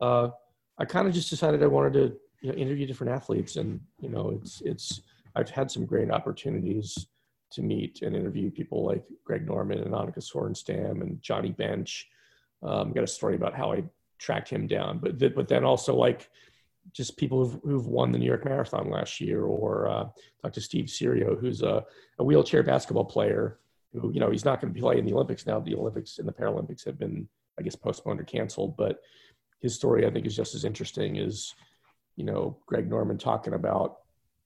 [0.00, 0.28] uh,
[0.78, 4.10] I kind of just decided I wanted to you know, interview different athletes, and you
[4.10, 5.00] know, it's it's
[5.34, 7.06] I've had some great opportunities
[7.52, 12.06] to meet and interview people like Greg Norman and Annika Sorenstam and Johnny Bench.
[12.64, 13.84] Um, got a story about how I
[14.18, 16.30] tracked him down, but th- but then also like
[16.92, 20.90] just people who've, who've won the New York Marathon last year, or uh, to Steve
[20.90, 21.84] Serio, who's a,
[22.18, 23.58] a wheelchair basketball player
[23.92, 25.60] who you know he's not going to play in the Olympics now.
[25.60, 29.00] The Olympics and the Paralympics have been, I guess, postponed or canceled, but
[29.60, 31.54] his story I think is just as interesting as
[32.16, 33.98] you know Greg Norman talking about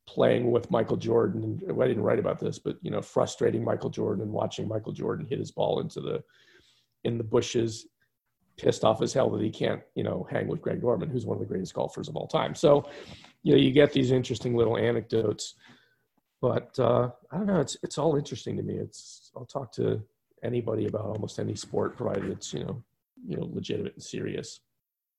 [0.08, 1.60] playing with Michael Jordan.
[1.68, 5.26] I didn't write about this, but you know, frustrating Michael Jordan and watching Michael Jordan
[5.28, 6.22] hit his ball into the
[7.04, 7.86] in the bushes,
[8.58, 11.36] pissed off as hell that he can't, you know, hang with Greg Norman, who's one
[11.36, 12.54] of the greatest golfers of all time.
[12.54, 12.88] So,
[13.42, 15.54] you know, you get these interesting little anecdotes.
[16.40, 17.60] But uh, I don't know.
[17.60, 18.74] It's it's all interesting to me.
[18.74, 20.02] It's I'll talk to
[20.42, 22.82] anybody about almost any sport, provided it's you know
[23.26, 24.60] you know legitimate and serious.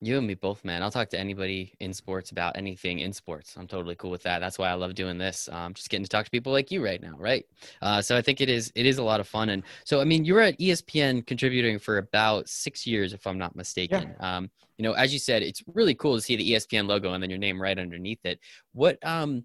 [0.02, 0.82] You and me both, man.
[0.82, 3.56] I'll talk to anybody in sports about anything in sports.
[3.58, 4.40] I'm totally cool with that.
[4.40, 5.50] That's why I love doing this.
[5.52, 7.46] Um, just getting to talk to people like you right now, right?
[7.82, 9.50] Uh, so I think it is it is a lot of fun.
[9.50, 13.38] And so I mean, you were at ESPN contributing for about six years, if I'm
[13.38, 14.16] not mistaken.
[14.18, 14.38] Yeah.
[14.38, 17.22] Um, you know, as you said, it's really cool to see the ESPN logo and
[17.22, 18.40] then your name right underneath it.
[18.72, 19.44] What um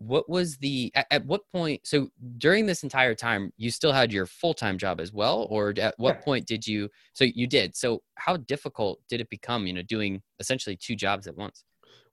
[0.00, 2.08] what was the at, at, what point so
[2.38, 6.16] during this entire time you still had your full-time job as well or at what
[6.16, 6.24] yeah.
[6.24, 10.22] point did you so you did so how difficult did it become you know doing
[10.38, 11.64] essentially two jobs at once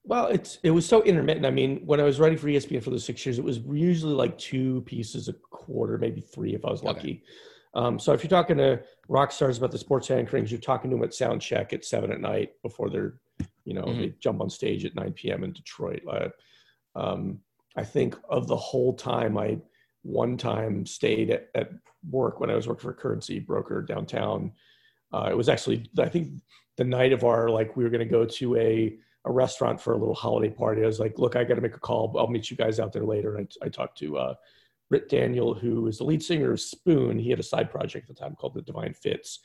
[0.04, 2.90] well it's it was so intermittent i mean when i was writing for espn for
[2.90, 6.70] the six years it was usually like two pieces a quarter maybe three if i
[6.70, 7.22] was lucky
[7.74, 7.86] okay.
[7.86, 10.96] um, so if you're talking to rock stars about the sports anchorings you're talking to
[10.96, 13.14] them at sound check at seven at night before they're
[13.64, 14.00] you know mm-hmm.
[14.00, 16.28] they jump on stage at 9 p.m in detroit uh,
[16.94, 17.38] um,
[17.78, 19.58] I think of the whole time I
[20.02, 21.70] one time stayed at, at
[22.10, 24.52] work when I was working for a currency broker downtown.
[25.12, 26.42] Uh, it was actually I think
[26.76, 29.92] the night of our like we were going to go to a a restaurant for
[29.92, 30.82] a little holiday party.
[30.82, 32.14] I was like, look, I got to make a call.
[32.18, 33.36] I'll meet you guys out there later.
[33.36, 34.34] And I, I talked to uh,
[34.88, 37.18] Britt Daniel, who is the lead singer of Spoon.
[37.18, 39.40] He had a side project at the time called The Divine Fits.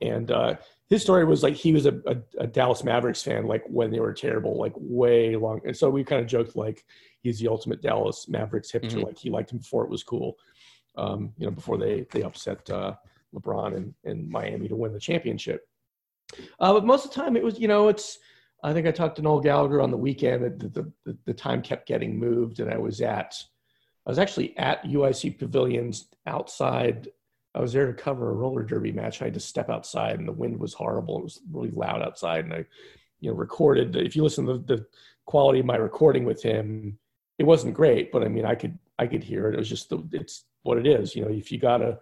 [0.00, 0.56] And uh,
[0.88, 4.00] his story was like he was a, a, a, Dallas Mavericks fan, like when they
[4.00, 5.60] were terrible, like way long.
[5.64, 6.84] And so we kind of joked like
[7.20, 8.92] he's the ultimate Dallas Mavericks hipster.
[8.92, 9.02] Mm-hmm.
[9.02, 10.36] Like he liked him before it was cool,
[10.96, 12.94] um, you know, before they they upset uh,
[13.34, 15.68] LeBron and, and Miami to win the championship.
[16.60, 18.18] Uh, but most of the time, it was you know it's.
[18.64, 20.42] I think I talked to Noel Gallagher on the weekend.
[20.42, 23.40] The, the, the, the time kept getting moved, and I was at
[24.08, 27.08] I was actually at UIC Pavilions outside
[27.54, 29.20] I was there to cover a roller derby match.
[29.20, 31.18] I had to step outside, and the wind was horrible.
[31.18, 32.64] It was really loud outside, and I,
[33.20, 33.96] you know, recorded.
[33.96, 34.86] If you listen to the
[35.24, 36.98] quality of my recording with him,
[37.38, 39.54] it wasn't great, but I mean, I could I could hear it.
[39.54, 41.16] It was just the, it's what it is.
[41.16, 41.98] You know, if you gotta,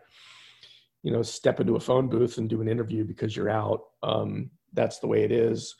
[1.02, 4.50] you know, step into a phone booth and do an interview because you're out, um,
[4.72, 5.76] that's the way it is.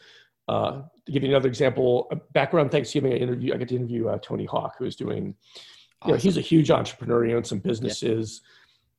[0.49, 3.77] Uh, to give you another example, uh, back around Thanksgiving, I interview I got to
[3.77, 5.35] interview uh, Tony Hawk, who's doing.
[6.03, 6.09] Awesome.
[6.09, 7.25] You know, he's a huge entrepreneur.
[7.25, 8.43] He owns some businesses.
[8.45, 8.53] Yeah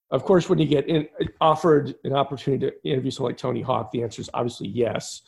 [0.10, 1.08] of course, when you get in,
[1.42, 5.22] offered an opportunity to interview someone like Tony Hawk, the answer is obviously yes.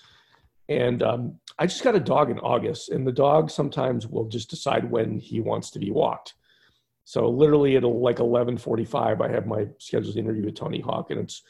[0.70, 4.50] And um, I just got a dog in August, and the dog sometimes will just
[4.50, 6.36] decide when he wants to be walked.
[7.04, 9.22] So literally, it'll like 11:45.
[9.22, 11.42] I have my scheduled interview with Tony Hawk, and it's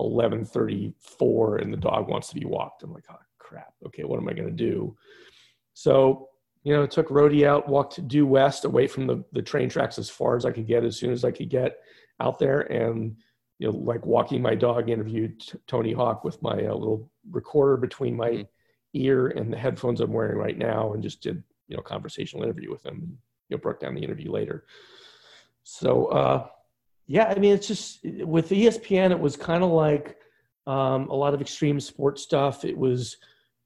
[0.00, 2.82] 11:34, and the dog wants to be walked.
[2.82, 3.74] I'm like, oh crap.
[3.86, 4.96] Okay, what am I going to do?
[5.74, 6.28] So
[6.62, 10.10] you know, took Rhodey out, walked due west away from the, the train tracks as
[10.10, 11.78] far as I could get, as soon as I could get
[12.20, 13.16] out there and
[13.58, 18.16] you know like walking my dog interviewed tony hawk with my uh, little recorder between
[18.16, 18.42] my mm-hmm.
[18.94, 22.70] ear and the headphones i'm wearing right now and just did you know conversational interview
[22.70, 23.16] with him and
[23.48, 24.64] you know broke down the interview later
[25.62, 26.46] so uh
[27.06, 30.16] yeah i mean it's just with espn it was kind of like
[30.66, 33.16] um, a lot of extreme sports stuff it was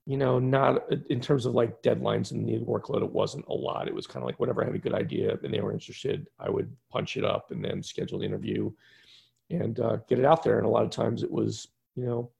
[0.06, 3.88] you know not in terms of like deadlines and the workload it wasn't a lot.
[3.88, 6.28] It was kind of like whenever i had a good idea and they were interested
[6.38, 8.70] i would punch it up and then schedule the interview
[9.50, 10.58] and uh, get it out there.
[10.58, 12.30] And a lot of times it was you know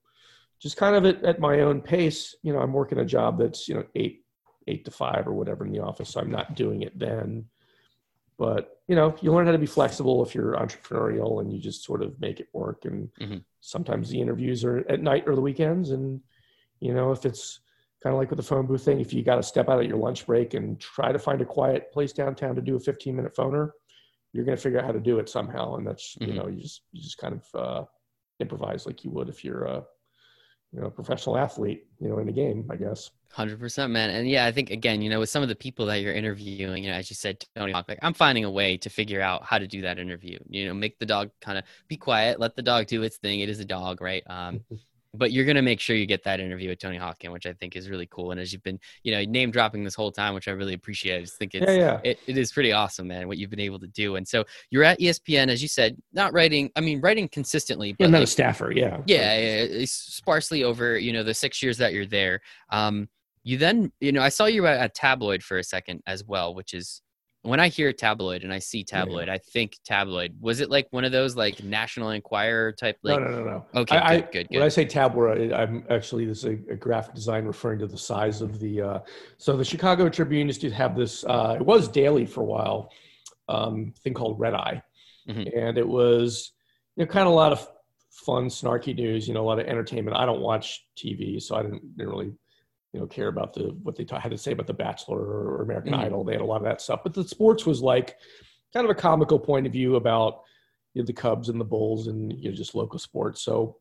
[0.59, 2.35] just kind of at, at my own pace.
[2.43, 4.23] You know i'm working a job that's you know eight
[4.67, 7.45] eight to five or whatever in the office so i'm not doing it then.
[8.37, 11.83] But you know you learn how to be flexible if you're entrepreneurial and you just
[11.83, 12.85] sort of make it work.
[12.85, 13.37] And mm-hmm.
[13.61, 16.21] sometimes the interviews are at night or the weekends and
[16.79, 17.59] you know, if it's
[18.03, 19.87] kind of like with the phone booth thing, if you got to step out at
[19.87, 23.15] your lunch break and try to find a quiet place downtown to do a 15
[23.15, 23.71] minute phoner,
[24.33, 25.75] you're going to figure out how to do it somehow.
[25.75, 26.31] And that's, mm-hmm.
[26.31, 27.85] you know, you just, you just kind of uh,
[28.39, 29.81] improvise like you would if you're, uh,
[30.75, 33.09] you know professional athlete you know in the game i guess.
[33.35, 34.09] 100% man.
[34.11, 36.83] And yeah i think again you know with some of the people that you're interviewing
[36.83, 39.43] you know as you said tony hawk like i'm finding a way to figure out
[39.43, 40.37] how to do that interview.
[40.49, 43.39] You know make the dog kind of be quiet let the dog do its thing.
[43.39, 44.23] It is a dog right?
[44.27, 44.61] Um
[45.17, 47.53] but you're going to make sure you get that interview with Tony Hawkin, which I
[47.53, 48.31] think is really cool.
[48.31, 51.17] And as you've been, you know, name dropping this whole time, which I really appreciate.
[51.17, 51.99] I just think it's, yeah, yeah.
[52.03, 54.15] It, it is pretty awesome, man, what you've been able to do.
[54.15, 58.09] And so you're at ESPN, as you said, not writing, I mean, writing consistently, but
[58.09, 58.71] yeah, like, staffer.
[58.71, 59.01] Yeah.
[59.05, 59.85] Yeah.
[59.85, 62.41] sparsely over, you know, the six years that you're there.
[62.69, 63.09] Um,
[63.43, 66.55] you then, you know, I saw you at, at Tabloid for a second as well,
[66.55, 67.01] which is
[67.45, 69.33] when I hear tabloid and I see tabloid, yeah.
[69.35, 70.35] I think tabloid.
[70.41, 72.97] Was it like one of those like National Enquirer type?
[73.03, 73.65] Like, no, no, no, no.
[73.81, 74.55] Okay, I, good, good, good.
[74.55, 77.97] When I say tabloid, I'm actually this is a, a, graphic design referring to the
[77.97, 78.81] size of the.
[78.81, 78.99] Uh,
[79.37, 81.23] so the Chicago Tribune used to have this.
[81.23, 82.91] Uh, it was daily for a while.
[83.47, 84.81] Um, thing called Red Eye,
[85.29, 85.57] mm-hmm.
[85.57, 86.51] and it was
[86.95, 87.67] you know kind of a lot of
[88.09, 89.27] fun, snarky news.
[89.27, 90.17] You know, a lot of entertainment.
[90.17, 92.33] I don't watch TV, so I didn't, didn't really
[92.95, 95.91] you know care about the what they had to say about the Bachelor or American
[95.91, 96.05] mm-hmm.
[96.05, 96.23] Idol.
[96.23, 98.15] They had a lot of that stuff, but the sports was like
[98.73, 100.39] kind of a comical point of view about
[100.93, 103.41] you know, the Cubs and the Bulls and you know just local sports.
[103.41, 103.75] So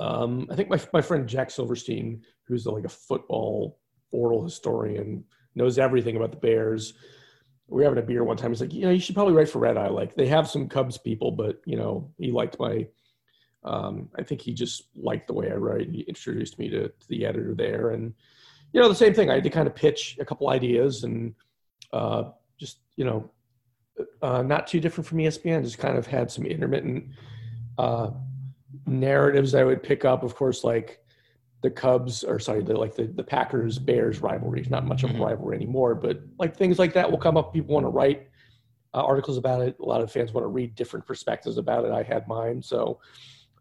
[0.00, 3.78] um, I think my my friend Jack Silverstein, who's like a football
[4.10, 5.22] oral historian,
[5.54, 6.94] knows everything about the Bears.
[7.68, 8.50] We were having a beer one time.
[8.50, 9.88] He's like, you know, you should probably write for Red Eye.
[9.88, 12.88] Like they have some Cubs people, but you know, he liked my.
[13.64, 15.88] Um, I think he just liked the way I write.
[15.90, 18.12] He introduced me to, to the editor there, and
[18.72, 19.30] you know, the same thing.
[19.30, 21.34] I had to kind of pitch a couple ideas and
[21.92, 22.24] uh,
[22.58, 23.30] just, you know,
[24.22, 27.10] uh, not too different from ESPN, just kind of had some intermittent
[27.78, 28.10] uh,
[28.86, 30.22] narratives I would pick up.
[30.22, 31.00] Of course, like
[31.62, 35.12] the Cubs, or sorry, the, like the, the Packers Bears rivalry not much of a
[35.12, 35.22] mm-hmm.
[35.22, 37.52] rivalry anymore, but like things like that will come up.
[37.52, 38.28] People want to write
[38.94, 39.76] uh, articles about it.
[39.80, 41.92] A lot of fans want to read different perspectives about it.
[41.92, 42.62] I had mine.
[42.62, 43.00] So,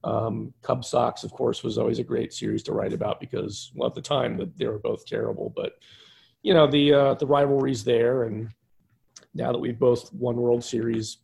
[0.04, 3.88] um, Cub Sox, of course, was always a great series to write about because, well,
[3.88, 5.74] at the time that they were both terrible, but
[6.44, 8.50] you know the uh, the rivalries there, and
[9.34, 11.18] now that we've both won World Series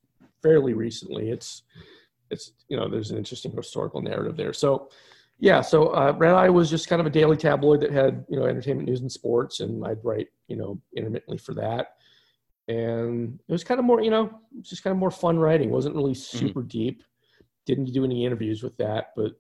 [0.43, 1.63] fairly recently, it's
[2.29, 4.53] it's you know there's an interesting historical narrative there.
[4.53, 4.89] So
[5.39, 8.39] yeah, so uh, Red Eye was just kind of a daily tabloid that had you
[8.39, 11.93] know entertainment news and sports, and I'd write you know intermittently for that.
[12.67, 15.69] And it was kind of more, you know, just kind of more fun writing.
[15.69, 16.37] It wasn't really mm-hmm.
[16.37, 16.67] super mm-hmm.
[16.67, 17.03] deep
[17.67, 19.34] didn't do any interviews with that, but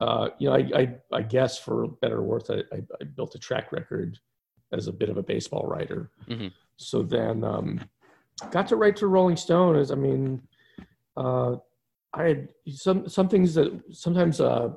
[0.00, 3.34] uh, you know, I, I, I, guess for better or worse, I, I, I, built
[3.34, 4.18] a track record
[4.72, 6.10] as a bit of a baseball writer.
[6.28, 6.48] Mm-hmm.
[6.76, 7.80] So then um,
[8.50, 9.76] got to write to Rolling Stone.
[9.76, 10.42] As I mean,
[11.16, 11.56] uh,
[12.14, 14.70] I had some some things that sometimes uh,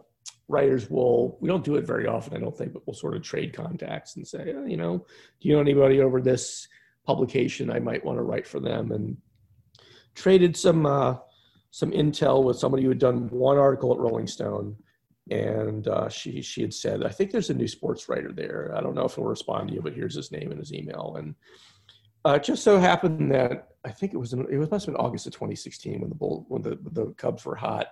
[0.48, 1.38] writers will.
[1.40, 4.16] We don't do it very often, I don't think, but we'll sort of trade contacts
[4.16, 5.06] and say, oh, you know,
[5.40, 6.68] do you know anybody over this
[7.06, 7.72] publication?
[7.72, 9.18] I might want to write for them, and
[10.16, 11.16] traded some uh,
[11.74, 14.76] some intel with somebody who had done one article at Rolling Stone,
[15.32, 18.72] and uh, she she had said, "I think there's a new sports writer there.
[18.78, 21.16] I don't know if he'll respond to you, but here's his name and his email."
[21.18, 21.34] And
[22.28, 24.94] uh, it just so happened that I think it was in, it was must have
[24.94, 27.88] been August of 2016 when the bull when the the Cubs were hot.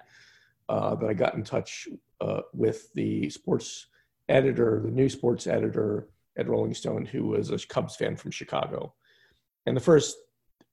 [0.70, 1.88] Uh, that I got in touch
[2.22, 3.88] uh, with the sports
[4.30, 8.94] editor, the new sports editor at Rolling Stone, who was a Cubs fan from Chicago.
[9.66, 10.18] And the first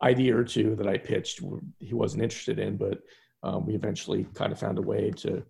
[0.03, 1.41] idea or two that I pitched
[1.79, 2.99] he wasn't interested in, but
[3.43, 5.43] um, we eventually kind of found a way to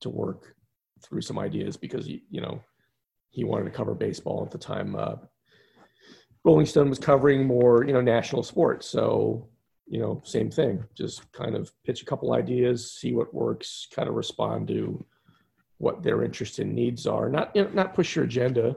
[0.00, 0.54] to work
[1.02, 2.60] through some ideas because you know,
[3.30, 4.94] he wanted to cover baseball at the time.
[4.96, 5.16] Uh,
[6.44, 8.86] Rolling Stone was covering more, you know, national sports.
[8.86, 9.48] So,
[9.86, 10.84] you know, same thing.
[10.94, 15.04] Just kind of pitch a couple ideas, see what works, kind of respond to
[15.78, 17.28] what their interest and needs are.
[17.28, 18.76] Not, you know, not push your agenda.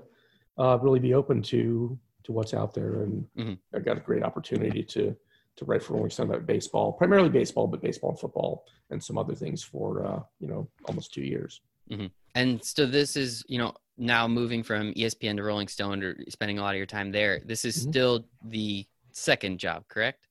[0.58, 3.04] Uh, really be open to to what's out there.
[3.04, 3.54] And mm-hmm.
[3.76, 5.16] I got a great opportunity to
[5.56, 9.18] to write for Rolling Stone about baseball, primarily baseball, but baseball and football and some
[9.18, 11.62] other things for uh, you know almost two years.
[11.90, 12.08] Mm-hmm.
[12.36, 16.60] And so this is you know now moving from ESPN to Rolling Stone or spending
[16.60, 17.42] a lot of your time there.
[17.44, 17.90] This is mm-hmm.
[17.90, 20.27] still the second job, correct?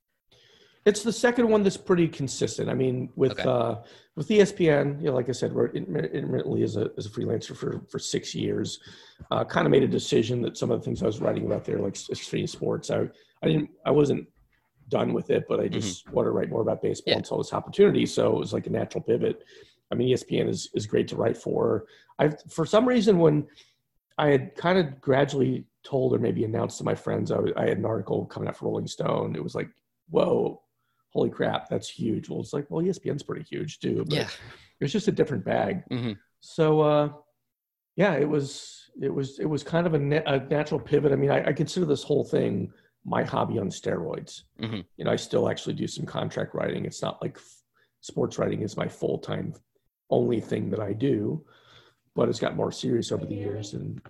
[0.87, 2.71] It's the second one that's pretty consistent.
[2.71, 3.43] I mean, with okay.
[3.43, 3.75] uh,
[4.15, 7.83] with ESPN, you know, like I said, we're intermittently as a as a freelancer for
[7.89, 8.79] for six years.
[9.33, 11.65] Uh, kind of made a decision that some of the things I was writing about
[11.65, 13.09] there, like extreme sports, I
[13.43, 14.29] I didn't I wasn't
[14.89, 16.15] done with it, but I just mm-hmm.
[16.15, 17.19] want to write more about baseball yeah.
[17.19, 18.07] until this opportunity.
[18.07, 19.43] So it was like a natural pivot.
[19.91, 21.87] I mean, ESPN is is great to write for.
[22.21, 23.45] I for some reason when
[24.19, 27.79] I had kind of gradually told or maybe announced to my friends I, I had
[27.79, 29.35] an article coming out for Rolling Stone.
[29.35, 29.69] It was like,
[30.11, 30.63] whoa,
[31.11, 32.29] holy crap, that's huge.
[32.29, 34.05] Well, it's like, well, ESPN's pretty huge too.
[34.07, 34.29] But yeah.
[34.81, 35.83] It was just a different bag.
[35.91, 36.13] Mm-hmm.
[36.41, 37.09] So, uh,
[37.97, 41.13] yeah, it was, it was, it was kind of a, na- a natural pivot.
[41.13, 42.71] I mean, I, I, consider this whole thing
[43.05, 44.43] my hobby on steroids.
[44.61, 44.81] Mm-hmm.
[44.97, 46.85] You know, I still actually do some contract writing.
[46.85, 47.63] It's not like f-
[48.01, 49.55] sports writing is my full time
[50.11, 51.45] only thing that I do.
[52.15, 53.75] but it's got more serious over the years.
[53.75, 54.01] And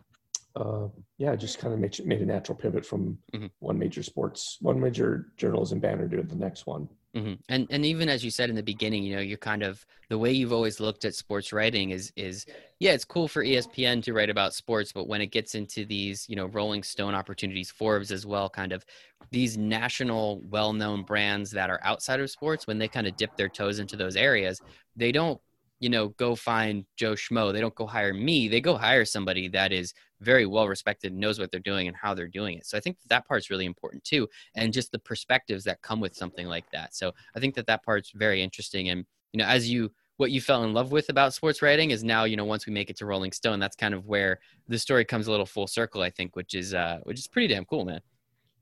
[0.57, 0.89] uh,
[1.19, 3.47] yeah, just kind of made, made a natural pivot from mm-hmm.
[3.59, 6.89] one major sports, one major journalism banner to the next one.
[7.15, 7.35] Mm-hmm.
[7.49, 10.19] And and even as you said in the beginning, you know, you're kind of the
[10.19, 12.45] way you've always looked at sports writing is is
[12.79, 16.29] yeah, it's cool for ESPN to write about sports, but when it gets into these,
[16.29, 18.85] you know, Rolling Stone opportunities, Forbes as well, kind of
[19.31, 23.49] these national well-known brands that are outside of sports, when they kind of dip their
[23.49, 24.61] toes into those areas,
[24.95, 25.41] they don't
[25.81, 27.53] you know, go find Joe Schmo.
[27.53, 28.49] They don't go hire me.
[28.49, 32.15] They go hire somebody that is very well respected, knows what they're doing and how
[32.15, 32.67] they're doing it.
[32.67, 36.15] So I think that part's really important too, and just the perspectives that come with
[36.15, 36.95] something like that.
[36.95, 38.89] So I think that that part's very interesting.
[38.89, 42.03] And you know, as you what you fell in love with about sports writing is
[42.03, 44.79] now you know once we make it to Rolling Stone, that's kind of where the
[44.79, 46.01] story comes a little full circle.
[46.01, 48.01] I think, which is uh, which is pretty damn cool, man.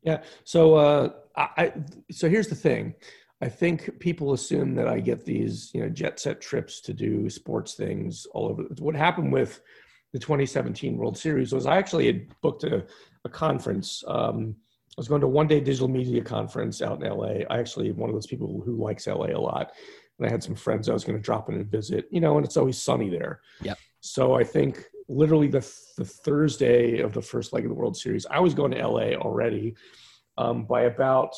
[0.03, 0.23] Yeah.
[0.45, 1.73] So uh, I
[2.11, 2.95] so here's the thing.
[3.45, 7.29] I think people assume that I get these, you know, jet set trips to do
[7.29, 8.63] sports things all over.
[8.79, 9.61] What happened with
[10.15, 12.87] the 2017 World Series was I actually had booked a,
[13.27, 14.03] a conference.
[14.09, 17.45] Um, I was going to one day digital media conference out in LA.
[17.51, 19.73] I actually one of those people who likes LA a lot,
[20.19, 22.09] and I had some friends I was going to drop in and visit.
[22.11, 23.41] You know, and it's always sunny there.
[23.61, 23.75] Yeah.
[24.01, 28.25] So I think literally the the Thursday of the first leg of the World Series,
[28.31, 29.75] I was going to LA already.
[30.37, 31.37] Um, by about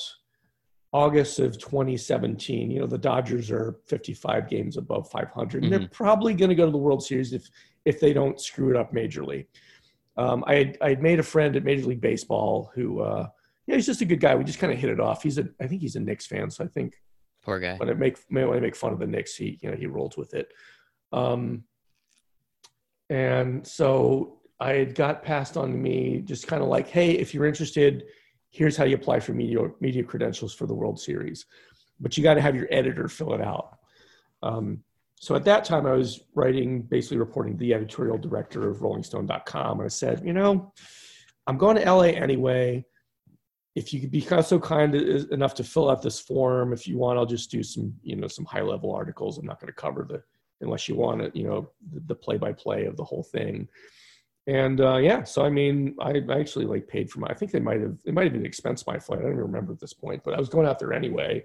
[0.97, 5.79] August of 2017, you know, the Dodgers are 55 games above 500, and mm-hmm.
[5.79, 7.51] they're probably going to go to the World Series if
[7.85, 9.45] if they don't screw it up majorly.
[10.17, 13.29] Um, I had, I had made a friend at Major League Baseball who, uh,
[13.67, 14.35] yeah, he's just a good guy.
[14.35, 15.23] We just kind of hit it off.
[15.23, 16.95] He's a, I think he's a Knicks fan, so I think
[17.45, 17.77] poor guy.
[17.77, 20.17] When I make when I make fun of the Knicks, he you know he rolls
[20.17, 20.51] with it.
[21.13, 21.65] Um,
[23.11, 27.35] and so I had got passed on to me, just kind of like, hey, if
[27.35, 28.05] you're interested
[28.57, 31.45] here's how you apply for media media credentials for the World Series,
[32.01, 33.79] but you got to have your editor fill it out.
[34.43, 34.83] Um,
[35.17, 39.85] so at that time, I was writing, basically reporting the editorial director of RollingStone.com, and
[39.85, 40.73] I said, you know,
[41.47, 42.85] I'm going to LA anyway.
[43.75, 47.19] If you could be so kind enough to fill out this form, if you want,
[47.19, 49.37] I'll just do some, you know, some high level articles.
[49.37, 50.23] I'm not going to cover the,
[50.63, 51.71] unless you want it, you know,
[52.07, 53.69] the play by play of the whole thing
[54.47, 57.27] and uh, yeah, so I mean, I, actually like paid for my.
[57.29, 57.99] I think they might have.
[58.05, 59.19] It might have been expense my flight.
[59.19, 61.45] I don't even remember at this point, but I was going out there anyway.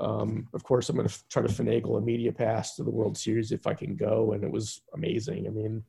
[0.00, 3.16] Um, of course, I'm going to try to finagle a media pass to the World
[3.16, 5.46] Series if I can go, and it was amazing.
[5.46, 5.84] I mean,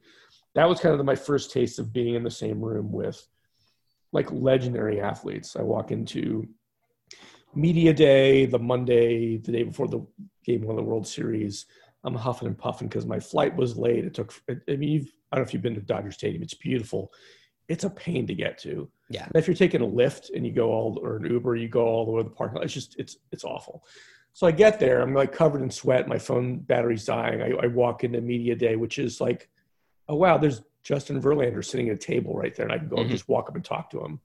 [0.54, 3.28] that was kind of the, my first taste of being in the same room with
[4.12, 5.56] like legendary athletes.
[5.56, 6.48] I walk into
[7.56, 10.06] media day, the Monday, the day before the
[10.46, 11.66] game of the World Series.
[12.04, 14.06] I'm huffing and puffing because my flight was late.
[14.06, 14.32] It took.
[14.48, 16.42] I mean, you've I don't know if you've been to Dodger Stadium.
[16.42, 17.12] It's beautiful.
[17.68, 18.90] It's a pain to get to.
[19.10, 19.26] Yeah.
[19.26, 21.86] And if you're taking a Lyft and you go all or an Uber, you go
[21.86, 22.64] all the way to the parking lot.
[22.64, 23.84] It's just it's it's awful.
[24.32, 25.02] So I get there.
[25.02, 26.08] I'm like covered in sweat.
[26.08, 27.42] My phone battery's dying.
[27.42, 29.50] I, I walk into media day, which is like,
[30.08, 32.96] oh wow, there's Justin Verlander sitting at a table right there, and I can go
[32.96, 33.02] mm-hmm.
[33.02, 34.22] and just walk up and talk to him.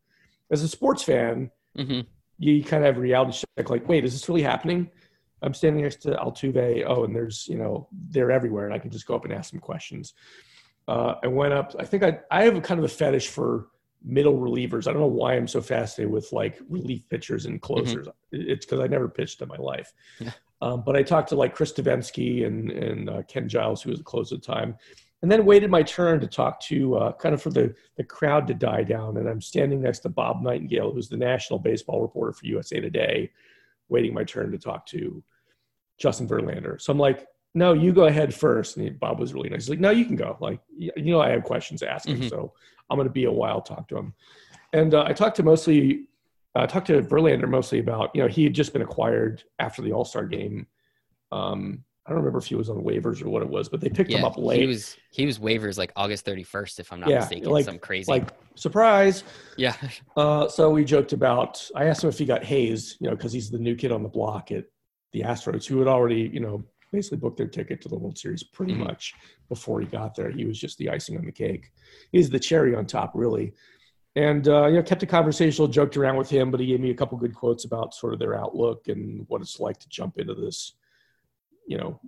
[0.52, 2.02] As a sports fan, mm-hmm.
[2.38, 3.68] you kind of have a reality check.
[3.68, 4.90] Like, wait, is this really happening?
[5.42, 6.84] I'm standing next to Altuve.
[6.86, 9.50] Oh, and there's you know they're everywhere, and I can just go up and ask
[9.50, 10.14] them questions.
[10.88, 11.74] Uh, I went up.
[11.78, 13.68] I think I I have a kind of a fetish for
[14.02, 14.86] middle relievers.
[14.86, 18.06] I don't know why I'm so fascinated with like relief pitchers and closers.
[18.06, 18.50] Mm-hmm.
[18.50, 19.92] It's because I never pitched in my life.
[20.18, 20.30] Yeah.
[20.62, 23.98] Um, but I talked to like Chris Devenski and and uh, Ken Giles, who was
[23.98, 24.76] the closer at the time,
[25.22, 28.46] and then waited my turn to talk to uh, kind of for the the crowd
[28.48, 29.16] to die down.
[29.16, 33.30] And I'm standing next to Bob Nightingale, who's the national baseball reporter for USA Today,
[33.88, 35.22] waiting my turn to talk to
[35.98, 36.80] Justin Verlander.
[36.80, 38.76] So I'm like, no, you go ahead first.
[38.76, 39.62] And he, Bob was really nice.
[39.64, 40.36] He's like, no, you can go.
[40.40, 42.28] Like, you know, I have questions to ask him, mm-hmm.
[42.28, 42.52] so
[42.88, 44.14] I'm going to be a while talk to him.
[44.72, 46.06] And uh, I talked to mostly,
[46.54, 49.82] I uh, talked to Verlander mostly about, you know, he had just been acquired after
[49.82, 50.66] the All Star game.
[51.32, 53.88] Um, I don't remember if he was on waivers or what it was, but they
[53.88, 54.60] picked yeah, him up late.
[54.60, 57.50] He was he was waivers like August 31st, if I'm not yeah, mistaken.
[57.50, 59.22] Like, some crazy like surprise.
[59.56, 59.74] Yeah.
[60.16, 61.66] Uh, so we joked about.
[61.74, 64.02] I asked him if he got hazed, you know, because he's the new kid on
[64.02, 64.64] the block at
[65.12, 68.42] the Astros, who had already, you know, basically booked their ticket to the World Series
[68.42, 68.84] pretty mm-hmm.
[68.84, 69.14] much
[69.48, 70.30] before he got there.
[70.30, 71.70] He was just the icing on the cake.
[72.12, 73.52] He's the cherry on top, really.
[74.16, 76.90] And uh, you know, kept a conversational, joked around with him, but he gave me
[76.90, 80.18] a couple good quotes about sort of their outlook and what it's like to jump
[80.18, 80.74] into this.
[81.66, 82.00] You know,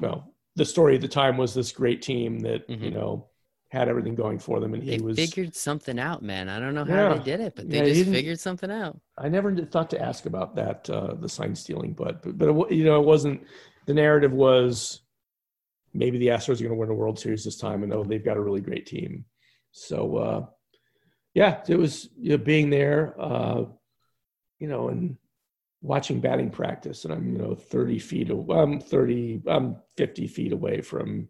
[0.00, 2.84] well, the story at the time was this great team that mm-hmm.
[2.84, 3.26] you know
[3.70, 6.48] had everything going for them, and he they was figured something out, man.
[6.48, 8.98] I don't know how yeah, they did it, but they yeah, just figured something out.
[9.18, 12.72] I never thought to ask about that, uh, the sign stealing, but but, but it,
[12.72, 13.42] you know, it wasn't
[13.88, 15.00] the narrative was
[15.94, 18.24] maybe the Astros are going to win a World Series this time, and oh, they've
[18.24, 19.24] got a really great team.
[19.72, 20.46] So, uh,
[21.32, 23.64] yeah, it was you know, being there, uh,
[24.58, 25.16] you know, and
[25.80, 30.52] watching batting practice, and I'm you know 30 feet, away, I'm 30, I'm 50 feet
[30.52, 31.28] away from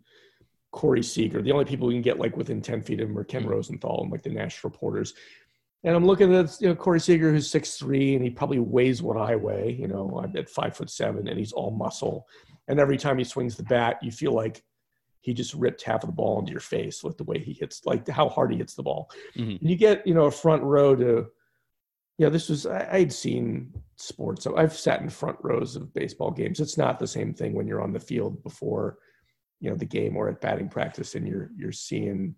[0.73, 1.41] Corey Seager.
[1.41, 3.53] The only people we can get like within 10 feet of him are Ken mm-hmm.
[3.53, 5.15] Rosenthal and like the national reporters.
[5.85, 9.03] And I'm looking at you know Corey Seager, who's six three, and he probably weighs
[9.03, 9.77] what I weigh.
[9.79, 12.27] You know, I'm at five foot seven, and he's all muscle.
[12.67, 14.63] And every time he swings the bat, you feel like
[15.21, 17.83] he just ripped half of the ball into your face with the way he hits,
[17.87, 19.11] like how hard he hits the ball.
[19.37, 19.51] Mm-hmm.
[19.51, 21.27] And you get you know a front row to,
[22.19, 24.45] yeah, this was I, I'd seen sports.
[24.45, 26.61] So I've sat in front rows of baseball games.
[26.61, 28.99] It's not the same thing when you're on the field before,
[29.61, 32.35] you know, the game or at batting practice, and you're you're seeing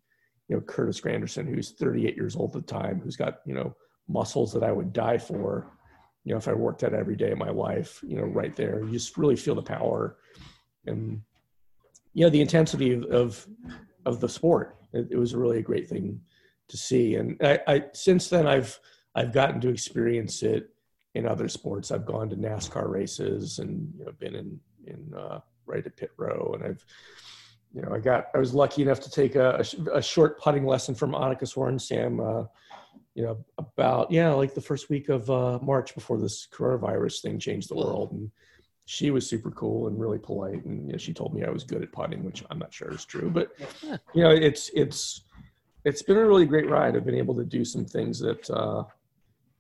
[0.51, 3.75] you know Curtis Granderson, who's 38 years old at the time, who's got you know
[4.09, 5.69] muscles that I would die for.
[6.25, 8.83] You know, if I worked out every day of my life, you know, right there,
[8.83, 10.17] you just really feel the power
[10.87, 11.23] and
[12.15, 13.47] you know the intensity of of,
[14.05, 14.77] of the sport.
[14.93, 16.21] It, it, was really a great thing
[16.67, 18.77] to see, and I, I since then I've
[19.15, 20.71] I've gotten to experience it
[21.15, 21.93] in other sports.
[21.93, 26.11] I've gone to NASCAR races and you know been in in uh, right at pit
[26.17, 26.85] row, and I've
[27.73, 29.63] you know, I got, I was lucky enough to take a,
[29.93, 32.49] a, a short putting lesson from Annika Sorenstam, uh,
[33.15, 37.39] you know, about, yeah, like the first week of uh, March before this coronavirus thing
[37.39, 38.13] changed the world.
[38.13, 38.31] And
[38.87, 40.65] she was super cool and really polite.
[40.65, 42.93] And, you know, she told me I was good at putting, which I'm not sure
[42.93, 43.53] is true, but,
[44.15, 45.23] you know, it's, it's,
[45.85, 46.97] it's been a really great ride.
[46.97, 48.85] I've been able to do some things that, uh,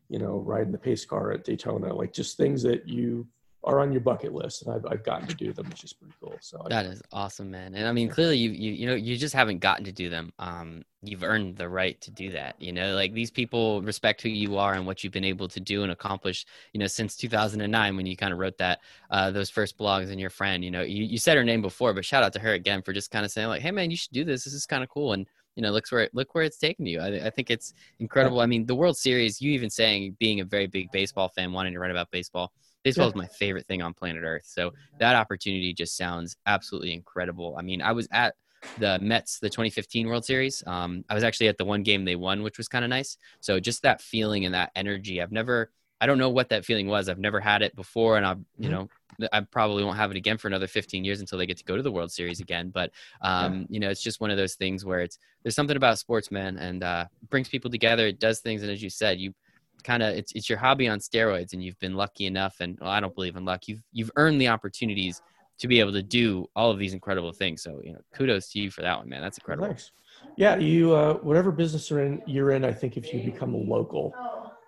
[0.09, 3.27] you know, riding the pace car at Daytona, like just things that you
[3.63, 6.15] are on your bucket list, and I've, I've gotten to do them, which is pretty
[6.21, 6.35] cool.
[6.41, 7.75] So that is awesome, man.
[7.75, 10.33] And I mean, clearly, you you you know, you just haven't gotten to do them.
[10.39, 12.57] Um, you've earned the right to do that.
[12.61, 15.61] You know, like these people respect who you are and what you've been able to
[15.61, 16.47] do and accomplish.
[16.73, 18.81] You know, since 2009 when you kind of wrote that
[19.11, 20.65] uh, those first blogs and your friend.
[20.65, 22.95] You know, you you said her name before, but shout out to her again for
[22.95, 24.45] just kind of saying like, hey man, you should do this.
[24.45, 26.87] This is kind of cool and you know, looks where it, look where it's taken
[26.87, 27.01] you.
[27.01, 28.41] I, I, think it's incredible.
[28.41, 29.43] I mean, the World Series.
[29.43, 32.53] You even saying being a very big baseball fan, wanting to write about baseball
[32.83, 33.11] baseball yeah.
[33.11, 34.45] is my favorite thing on planet Earth.
[34.47, 37.57] So that opportunity just sounds absolutely incredible.
[37.59, 38.35] I mean, I was at
[38.79, 40.63] the Mets, the 2015 World Series.
[40.67, 43.17] Um, I was actually at the one game they won, which was kind of nice.
[43.41, 45.71] So just that feeling and that energy, I've never,
[46.01, 47.09] I don't know what that feeling was.
[47.09, 48.71] I've never had it before, and I, you mm-hmm.
[48.71, 48.89] know,
[49.33, 51.77] I probably won't have it again for another 15 years until they get to go
[51.77, 52.71] to the World Series again.
[52.71, 53.67] But um, yeah.
[53.69, 56.57] you know, it's just one of those things where it's there's something about sports, man,
[56.57, 58.07] and uh, brings people together.
[58.07, 59.35] It does things, and as you said, you
[59.81, 62.91] kind of it's it's your hobby on steroids and you've been lucky enough and well,
[62.91, 63.69] I don't believe in luck.
[63.69, 65.23] You've you've earned the opportunities
[65.59, 67.63] to be able to do all of these incredible things.
[67.63, 69.21] So you know kudos to you for that one man.
[69.21, 69.69] That's incredible.
[69.69, 69.93] Thanks.
[70.37, 73.59] yeah you uh, whatever business you're in you're in I think if you become a
[73.59, 74.15] local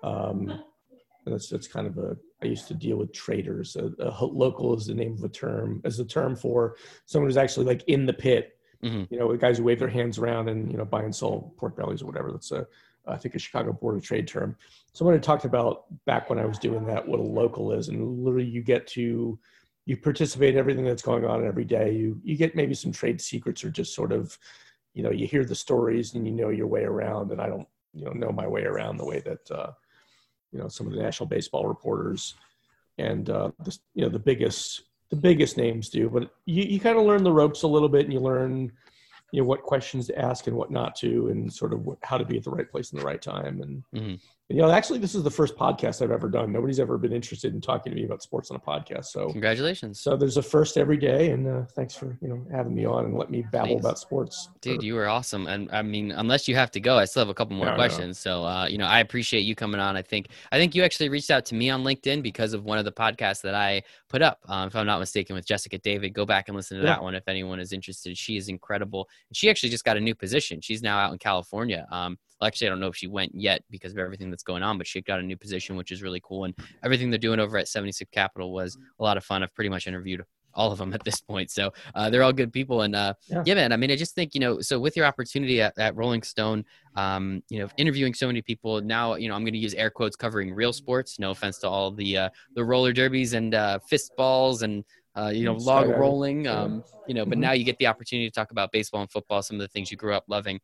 [0.03, 0.63] um,
[1.25, 3.77] that's that's kind of a I used to deal with traders.
[3.77, 7.37] A, a local is the name of a term as a term for someone who's
[7.37, 8.59] actually like in the pit.
[8.83, 9.15] Mm-hmm.
[9.15, 11.77] you know guys who wave their hands around and you know buy and sell pork
[11.77, 12.33] bellies or whatever.
[12.33, 12.67] That's a
[13.07, 14.57] I think a Chicago Board of Trade term.
[14.93, 18.25] Someone had talked about back when I was doing that what a local is, and
[18.25, 19.39] literally you get to
[19.85, 21.93] you participate in everything that's going on every day.
[21.93, 24.39] You you get maybe some trade secrets or just sort of,
[24.95, 27.33] you know, you hear the stories and you know your way around.
[27.33, 29.73] And I don't you know know my way around the way that uh,
[30.53, 32.35] you know some of the national baseball reporters
[32.99, 36.09] and uh, the, you know the biggest the biggest names do.
[36.09, 38.73] But you you kind of learn the ropes a little bit, and you learn
[39.33, 42.19] you know what questions to ask and what not to and sort of what, how
[42.19, 44.15] to be at the right place in the right time and, mm-hmm.
[44.49, 46.53] You know actually this is the first podcast i've ever done.
[46.53, 49.31] Nobody's ever been interested in talking to me about sports on a podcast so.
[49.31, 50.01] Congratulations.
[50.01, 53.07] So there's a first every day and uh, thanks for you know having me on
[53.07, 53.85] and let me babble Thanks.
[53.85, 54.51] about sports.
[54.61, 57.29] Dude you were awesome and i mean unless you have to go i still have
[57.29, 58.43] a couple more no, questions no.
[58.43, 59.97] so uh, you know i appreciate you coming on.
[59.97, 62.79] I think i think you actually reached out to me on linkedin because of one
[62.79, 66.13] of the podcasts that i put up um, if i'm not mistaken with jessica david.
[66.13, 66.95] Go back and listen to yeah.
[66.95, 68.17] that one if anyone is interested.
[68.17, 70.61] She is incredible she actually just got a new position.
[70.61, 73.93] She's now out in california um, actually, I don't know if she went yet because
[73.93, 76.45] of everything that's going on, but she got a new position, which is really cool.
[76.45, 79.43] And everything they're doing over at 76 Capital was a lot of fun.
[79.43, 80.25] I've pretty much interviewed
[80.55, 81.51] all of them at this point.
[81.51, 82.83] So uh, they're all good people.
[82.83, 83.43] And uh, yeah.
[83.47, 83.55] yeah.
[83.55, 86.23] man, I mean, I just think, you know, so with your opportunity at, at Rolling
[86.23, 86.65] Stone,
[86.97, 89.91] um, you know, interviewing so many people now, you know, I'm going to use air
[89.91, 91.19] quotes covering real sports.
[91.19, 94.85] No offense to all the, uh, the roller derbies and uh, fist balls and,
[95.15, 97.41] uh, you know, log rolling, um, you know, but mm-hmm.
[97.41, 99.91] now you get the opportunity to talk about baseball and football, some of the things
[99.91, 100.59] you grew up loving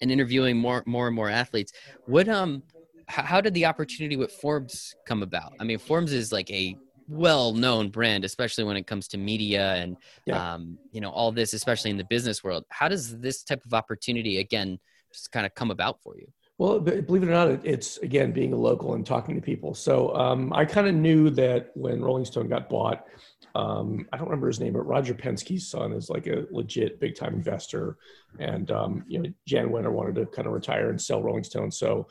[0.00, 1.72] and interviewing more more and more athletes.
[2.06, 2.62] What um
[3.08, 5.52] how did the opportunity with forbes come about?
[5.60, 6.76] I mean forbes is like a
[7.08, 10.54] well-known brand especially when it comes to media and yeah.
[10.54, 12.64] um, you know all this especially in the business world.
[12.70, 14.78] How does this type of opportunity again
[15.12, 16.26] just kind of come about for you?
[16.58, 19.74] Well believe it or not it's again being a local and talking to people.
[19.74, 23.06] So um, i kind of knew that when rolling stone got bought
[23.54, 27.14] um, I don't remember his name, but Roger Penske's son is like a legit big
[27.16, 27.98] time investor.
[28.38, 31.70] And, um, you know, Jan Wenner wanted to kind of retire and sell Rolling Stone.
[31.70, 32.08] So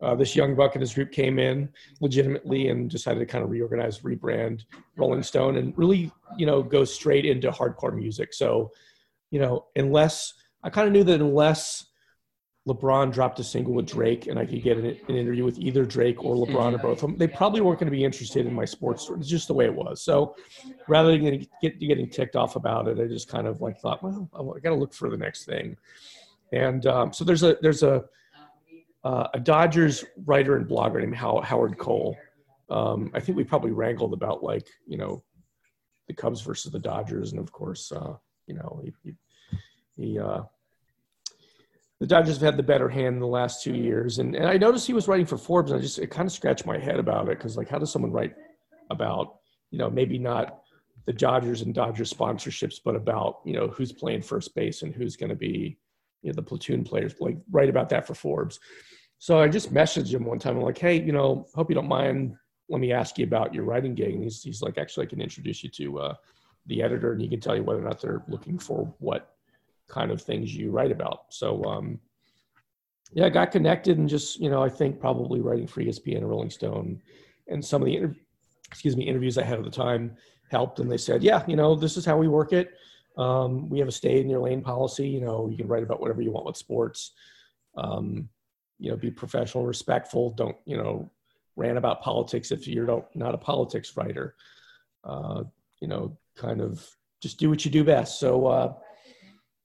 [0.00, 1.68] uh, this young buck and his group came in
[2.00, 4.64] legitimately and decided to kind of reorganize, rebrand
[4.96, 8.34] Rolling Stone and really, you know, go straight into hardcore music.
[8.34, 8.70] So,
[9.30, 11.86] you know, unless I kind of knew that unless
[12.66, 15.84] LeBron dropped a single with Drake and I could get an, an interview with either
[15.84, 18.54] Drake or LeBron or both of them, they probably weren't going to be interested in
[18.54, 19.20] my sports story.
[19.20, 20.02] It's just the way it was.
[20.02, 20.34] So
[20.88, 24.02] rather than getting, get, getting ticked off about it, I just kind of like thought,
[24.02, 25.76] well, I got to look for the next thing.
[26.52, 28.04] And um, so there's a there's a
[29.02, 32.16] uh, a Dodgers writer and blogger named Howard Cole.
[32.70, 35.22] Um, I think we probably wrangled about like you know
[36.08, 38.14] the Cubs versus the Dodgers, and of course, uh,
[38.46, 39.14] you know he, he,
[39.96, 40.42] he uh,
[42.04, 44.18] the Dodgers have had the better hand in the last two years.
[44.18, 45.70] And, and I noticed he was writing for Forbes.
[45.70, 47.40] And I just, it kind of scratched my head about it.
[47.40, 48.34] Cause like, how does someone write
[48.90, 49.36] about,
[49.70, 50.64] you know, maybe not
[51.06, 55.16] the Dodgers and Dodgers sponsorships, but about, you know, who's playing first base and who's
[55.16, 55.78] going to be,
[56.20, 58.60] you know, the platoon players, like write about that for Forbes.
[59.18, 60.58] So I just messaged him one time.
[60.58, 62.34] I'm like, Hey, you know, hope you don't mind.
[62.68, 64.12] Let me ask you about your writing gig.
[64.12, 66.14] And he's, he's like, actually, I can introduce you to uh,
[66.66, 69.33] the editor and he can tell you whether or not they're looking for what
[69.88, 71.26] kind of things you write about.
[71.30, 72.00] So, um,
[73.12, 76.28] yeah, I got connected and just, you know, I think probably writing for ESPN and
[76.28, 77.00] Rolling Stone
[77.48, 78.16] and some of the, inter-
[78.66, 80.16] excuse me, interviews I had at the time
[80.50, 80.80] helped.
[80.80, 82.74] And they said, yeah, you know, this is how we work it.
[83.16, 85.08] Um, we have a stay in your lane policy.
[85.08, 87.12] You know, you can write about whatever you want with sports.
[87.76, 88.28] Um,
[88.78, 90.30] you know, be professional, respectful.
[90.30, 91.10] Don't, you know,
[91.56, 94.34] rant about politics if you're not a politics writer.
[95.04, 95.44] Uh,
[95.80, 96.84] you know, kind of
[97.20, 98.18] just do what you do best.
[98.18, 98.74] So, uh,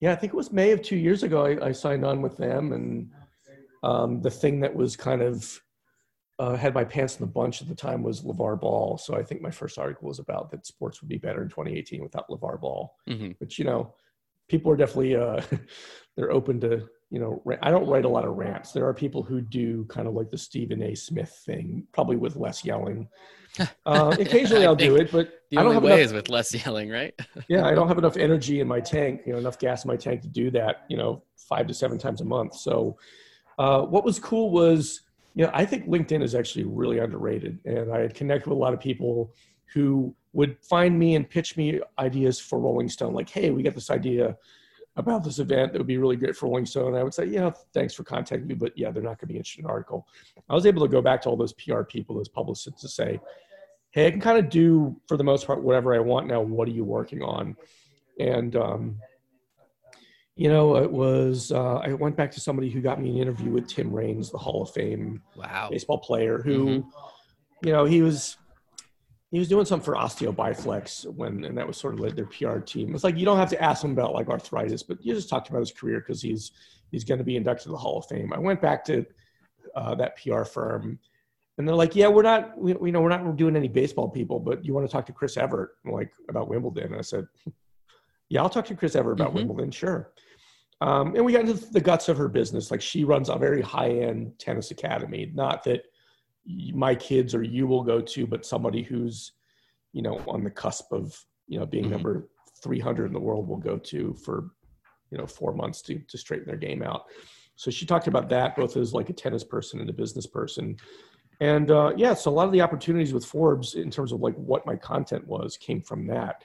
[0.02, 1.46] yeah, I think it was May of two years ago.
[1.46, 3.12] I, I signed on with them, and
[3.84, 5.60] um, the thing that was kind of
[6.40, 8.98] uh, had my pants in the bunch at the time was LeVar Ball.
[8.98, 12.02] So I think my first article was about that sports would be better in 2018
[12.02, 12.96] without LeVar Ball.
[13.10, 13.32] Mm-hmm.
[13.40, 13.94] Which you know,
[14.48, 15.42] people are definitely uh,
[16.16, 17.42] they're open to you know.
[17.62, 18.72] I don't write a lot of rants.
[18.72, 20.96] There are people who do kind of like the Stephen A.
[20.96, 23.08] Smith thing, probably with less yelling.
[23.86, 26.30] Uh, occasionally I'll do it, but the I don't only have way enough, is with
[26.30, 27.20] less yelling, right?
[27.50, 29.98] yeah, I don't have enough energy in my tank, you know, enough gas in my
[29.98, 32.54] tank to do that, you know, five to seven times a month.
[32.54, 32.98] So,
[33.58, 35.02] uh, what was cool was,
[35.34, 38.62] you know, I think LinkedIn is actually really underrated, and I had connected with a
[38.62, 39.34] lot of people
[39.74, 43.74] who would find me and pitch me ideas for Rolling Stone, like, "Hey, we got
[43.74, 44.38] this idea
[45.00, 47.26] about this event that would be really great for Rolling Stone." And I would say,
[47.26, 49.72] "Yeah, thanks for contacting me, but yeah, they're not going to be interested in an
[49.72, 50.08] article."
[50.50, 53.20] I was able to go back to all those PR people, those publicists, to say,
[53.92, 56.42] hey, I can kind of do for the most part whatever I want now.
[56.42, 57.56] What are you working on?
[58.20, 59.00] And um,
[60.36, 63.52] you know, it was uh, I went back to somebody who got me an interview
[63.52, 65.70] with Tim Raines, the Hall of Fame wow.
[65.72, 67.68] baseball player, who mm-hmm.
[67.68, 68.38] you know he was
[69.32, 72.26] he was doing something for Osteo Bi-Flex when, and that was sort of like their
[72.26, 72.96] PR team.
[72.96, 75.50] It's like you don't have to ask him about like arthritis, but you just talked
[75.50, 76.52] about his career because he's
[76.92, 78.34] he's going to be inducted to the Hall of Fame.
[78.34, 79.06] I went back to
[79.76, 81.00] uh, that PR firm
[81.60, 84.40] and they're like, yeah, we're not, we, you know, we're not doing any baseball people,
[84.40, 86.86] but you want to talk to Chris Evert like about Wimbledon.
[86.86, 87.28] And I said,
[88.30, 89.40] yeah, I'll talk to Chris Evert about mm-hmm.
[89.40, 89.70] Wimbledon.
[89.70, 90.10] Sure.
[90.80, 92.72] Um, and we got into the guts of her business.
[92.72, 95.84] Like she runs a very high end tennis academy, not that
[96.74, 99.34] my kids or you will go to, but somebody who's,
[99.94, 101.94] you know, on the cusp of, you know, being mm-hmm.
[101.94, 102.30] number
[102.62, 104.50] 300 in the world will go to for,
[105.12, 107.06] you know, four months to, to straighten their game out.
[107.56, 110.78] So she talked about that both as like a tennis person and a business person.
[111.42, 114.36] And uh, yeah, so a lot of the opportunities with Forbes in terms of like
[114.36, 116.44] what my content was came from that.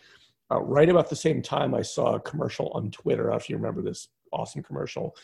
[0.50, 3.24] Uh, right about the same time, I saw a commercial on Twitter.
[3.24, 5.16] I don't know if you remember this awesome commercial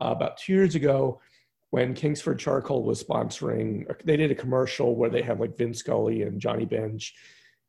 [0.00, 1.20] uh, about two years ago
[1.70, 3.84] when Kingsford Charcoal was sponsoring.
[4.04, 7.14] They did a commercial where they had like Vin Scully and Johnny Bench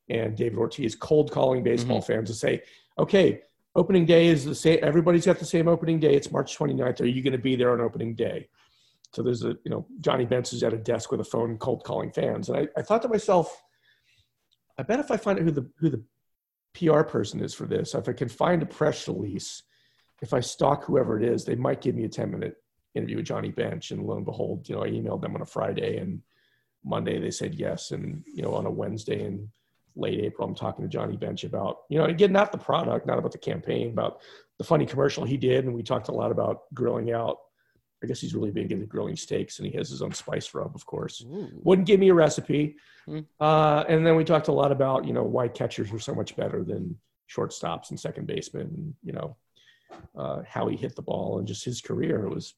[0.09, 2.13] and David Ortiz cold calling baseball mm-hmm.
[2.13, 2.63] fans to say,
[2.97, 3.41] okay,
[3.75, 4.79] opening day is the same.
[4.81, 6.15] Everybody's got the same opening day.
[6.15, 7.01] It's March 29th.
[7.01, 8.47] Are you going to be there on opening day?
[9.13, 11.83] So there's a, you know, Johnny Bench is at a desk with a phone cold
[11.83, 12.49] calling fans.
[12.49, 13.63] And I, I thought to myself,
[14.77, 16.03] I bet if I find out who the, who the
[16.73, 19.63] PR person is for this, if I can find a press release,
[20.21, 22.55] if I stalk whoever it is, they might give me a 10 minute
[22.95, 23.91] interview with Johnny Bench.
[23.91, 26.21] And lo and behold, you know, I emailed them on a Friday and
[26.83, 27.91] Monday they said yes.
[27.91, 29.49] And, you know, on a Wednesday in
[29.95, 33.19] late April, I'm talking to Johnny Bench about, you know, again, not the product, not
[33.19, 34.21] about the campaign, about
[34.57, 35.65] the funny commercial he did.
[35.65, 37.37] And we talked a lot about grilling out
[38.01, 40.73] I guess he's really big into grilling steaks, and he has his own spice rub,
[40.73, 41.21] of course.
[41.21, 41.49] Ooh.
[41.63, 42.77] Wouldn't give me a recipe.
[43.05, 43.25] Mm.
[43.41, 46.37] Uh, and then we talked a lot about you know why catchers are so much
[46.37, 46.97] better than
[47.29, 48.67] shortstops and second basemen.
[48.67, 49.35] And, you know
[50.17, 52.25] uh, how he hit the ball and just his career.
[52.25, 52.53] It was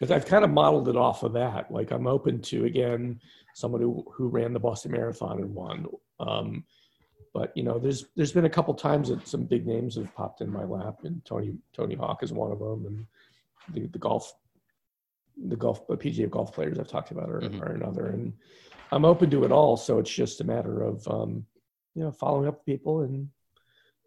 [0.00, 1.70] because I've kind of modeled it off of that.
[1.70, 3.20] Like I'm open to again
[3.54, 5.86] someone who who ran the Boston Marathon and won.
[6.18, 6.64] Um,
[7.34, 10.40] but you know, there's there's been a couple times that some big names have popped
[10.40, 13.06] in my lap, and Tony Tony Hawk is one of them, and
[13.74, 14.32] the, the golf
[15.48, 17.62] the golf the PGA golf players I've talked about are, mm-hmm.
[17.62, 18.32] are another and
[18.92, 21.46] I'm open to it all so it's just a matter of um,
[21.94, 23.28] you know following up with people and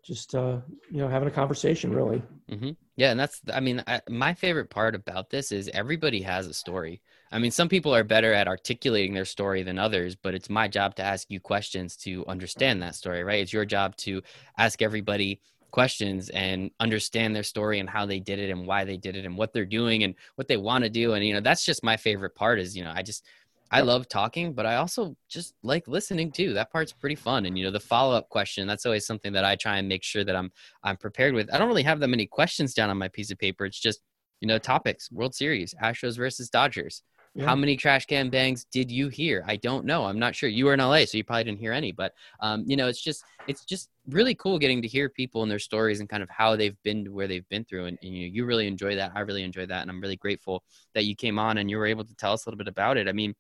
[0.03, 0.57] just uh,
[0.91, 2.21] you know having a conversation really.
[2.51, 2.71] Mm-hmm.
[2.97, 6.53] yeah and that's i mean I, my favorite part about this is everybody has a
[6.53, 7.01] story.
[7.31, 10.67] I mean some people are better at articulating their story than others but it's my
[10.67, 13.41] job to ask you questions to understand that story right?
[13.41, 14.21] It's your job to
[14.57, 15.39] ask everybody
[15.71, 19.25] questions and understand their story and how they did it and why they did it
[19.25, 21.13] and what they're doing and what they want to do.
[21.13, 23.25] And you know that's just my favorite part is you know i just
[23.73, 26.53] I love talking, but I also just like listening too.
[26.53, 27.45] That part's pretty fun.
[27.45, 30.23] And you know, the follow-up question, that's always something that I try and make sure
[30.23, 30.51] that I'm
[30.83, 31.53] I'm prepared with.
[31.53, 33.65] I don't really have that many questions down on my piece of paper.
[33.65, 34.01] It's just,
[34.41, 37.01] you know, topics, World Series, Astros versus Dodgers.
[37.35, 37.45] Yeah.
[37.45, 39.43] How many trash can bangs did you hear?
[39.47, 40.05] I don't know.
[40.05, 40.49] I'm not sure.
[40.49, 41.91] You were in LA, so you probably didn't hear any.
[41.91, 45.49] But um, you know, it's just it's just really cool getting to hear people and
[45.49, 47.85] their stories and kind of how they've been to where they've been through.
[47.85, 49.13] And, and you know, you really enjoy that.
[49.15, 50.63] I really enjoy that, and I'm really grateful
[50.93, 52.97] that you came on and you were able to tell us a little bit about
[52.97, 53.07] it.
[53.07, 53.33] I mean,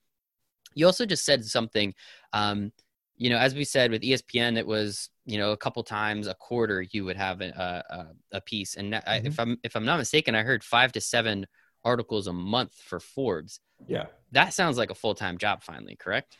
[0.75, 1.93] you also just said something.
[2.31, 2.71] Um,
[3.15, 6.33] you know, as we said with ESPN, it was you know a couple times a
[6.33, 9.09] quarter you would have a a, a piece, and mm-hmm.
[9.09, 11.45] I, if I'm if I'm not mistaken, I heard five to seven
[11.85, 13.59] articles a month for Forbes.
[13.87, 15.63] Yeah, that sounds like a full time job.
[15.63, 16.37] Finally, correct?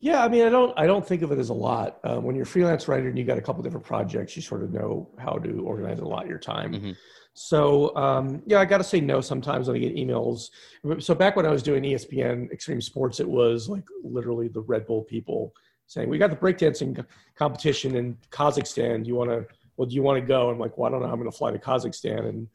[0.00, 1.98] Yeah, I mean, I don't, I don't think of it as a lot.
[2.04, 4.62] Um, when you're a freelance writer and you got a couple different projects, you sort
[4.62, 6.72] of know how to organize a lot of your time.
[6.72, 6.92] Mm-hmm.
[7.34, 10.50] So um, yeah, I got to say no sometimes when I get emails.
[10.98, 14.86] So back when I was doing ESPN Extreme Sports, it was like literally the Red
[14.86, 15.54] Bull people
[15.86, 17.04] saying, "We got the breakdancing
[17.36, 19.04] competition in Kazakhstan.
[19.04, 19.46] Do you want to?
[19.76, 21.08] Well, do you want to go?" I'm like, "Well, I don't know.
[21.08, 22.48] I'm going to fly to Kazakhstan." And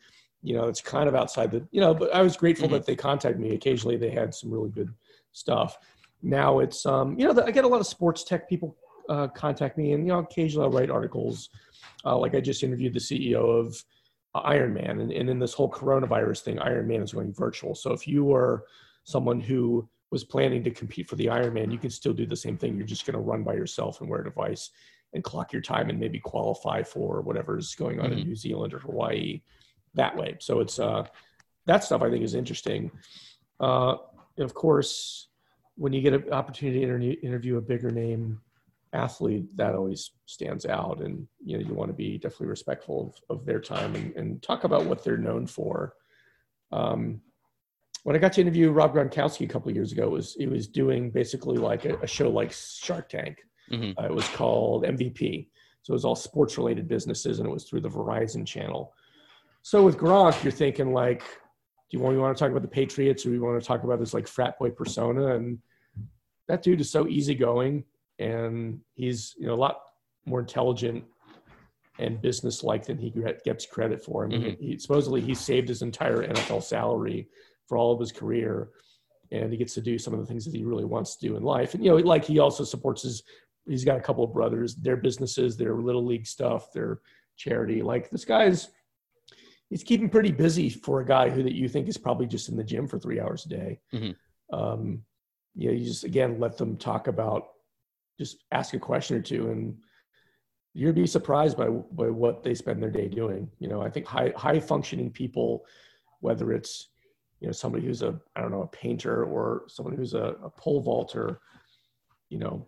[0.44, 1.94] you know, it's kind of outside the you know.
[1.94, 2.76] But I was grateful mm-hmm.
[2.76, 3.56] that they contacted me.
[3.56, 4.94] Occasionally, they had some really good
[5.32, 5.78] stuff.
[6.22, 8.76] Now it's um, you know, I get a lot of sports tech people
[9.10, 11.50] uh, contact me, and you know, occasionally I'll write articles.
[12.06, 13.84] Uh, like I just interviewed the CEO of
[14.44, 15.02] Ironman.
[15.02, 17.76] And, and in this whole coronavirus thing, Ironman is going virtual.
[17.76, 18.66] So if you were
[19.04, 22.58] someone who was planning to compete for the Ironman, you can still do the same
[22.58, 22.76] thing.
[22.76, 24.72] You're just going to run by yourself and wear a device
[25.14, 28.20] and clock your time and maybe qualify for whatever's going on mm-hmm.
[28.20, 29.42] in New Zealand or Hawaii
[29.94, 30.36] that way.
[30.40, 31.06] So it's uh,
[31.66, 32.92] that stuff I think is interesting.
[33.60, 33.96] Uh,
[34.38, 35.28] and of course,
[35.76, 38.42] when you get an opportunity to interview, interview a bigger name
[38.96, 41.02] athlete that always stands out.
[41.02, 44.42] And you know you want to be definitely respectful of, of their time and, and
[44.42, 45.94] talk about what they're known for.
[46.72, 47.22] Um,
[48.04, 50.68] when i got to interview rob gronkowski a couple years ago it was it was
[50.68, 53.38] doing basically like a, a show like shark tank.
[53.72, 53.98] Mm-hmm.
[53.98, 55.48] uh, it was called mvp
[55.86, 58.92] so it was all sports related businesses and it was through the verizon channel.
[59.62, 62.68] So with gronk you're thinking like do you want, you want to talk about the
[62.68, 65.36] patriots or do you want to talk about this like frat boy persona?
[65.36, 65.60] And
[66.48, 67.84] that dude is so easygoing
[68.20, 69.82] and he's you know a lot
[70.26, 71.04] more intelligent
[72.00, 73.14] and business-like than he
[73.46, 74.26] gets credit for.
[74.26, 74.64] I mean, mm-hmm.
[74.64, 77.30] he, supposedly he saved his entire NFL salary
[77.68, 78.70] for all of his career,
[79.32, 81.38] and he gets to do some of the things that he really wants to do
[81.38, 81.74] in life.
[81.74, 83.24] And you know, like he also supports his.
[83.68, 87.00] He's got a couple of brothers, their businesses, their little league stuff, their
[87.36, 87.82] charity.
[87.82, 88.70] Like this guy's,
[89.72, 92.58] he's keeping pretty busy for a guy who that you think is probably just in
[92.58, 93.80] the gym for three hours a day.
[93.92, 94.56] Mm-hmm.
[94.56, 95.02] Um,
[95.56, 97.48] you know, you just again let them talk about
[98.18, 99.76] just ask a question or two and
[100.74, 103.50] you'd be surprised by, by what they spend their day doing.
[103.60, 105.66] You know, I think high, high functioning people,
[106.20, 106.90] whether it's,
[107.40, 110.50] you know, somebody who's a, I don't know, a painter or someone who's a, a
[110.50, 111.40] pole vaulter,
[112.30, 112.68] you know,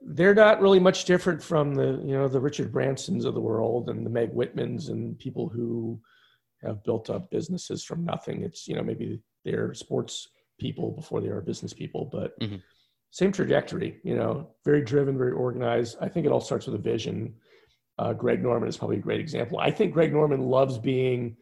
[0.00, 3.88] they're not really much different from the, you know, the Richard Bransons of the world
[3.88, 6.00] and the Meg Whitmans and people who
[6.64, 8.42] have built up businesses from nothing.
[8.42, 12.56] It's, you know, maybe they're sports people before they are business people, but mm-hmm
[13.12, 15.98] same trajectory, you know, very driven, very organized.
[16.00, 17.34] I think it all starts with a vision.
[17.98, 19.58] Uh, Greg Norman is probably a great example.
[19.58, 21.36] I think Greg Norman loves being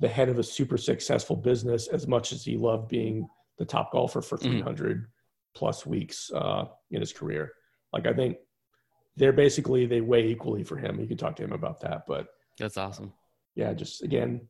[0.00, 3.92] the head of a super successful business as much as he loved being the top
[3.92, 4.50] golfer for mm-hmm.
[4.50, 5.04] 300 mm-hmm.
[5.54, 7.52] plus weeks uh, in his career.
[7.92, 8.38] Like, I think
[9.16, 10.98] they're basically, they weigh equally for him.
[10.98, 12.26] You can talk to him about that, but
[12.58, 13.12] that's awesome.
[13.54, 13.72] Yeah.
[13.74, 14.40] Just again,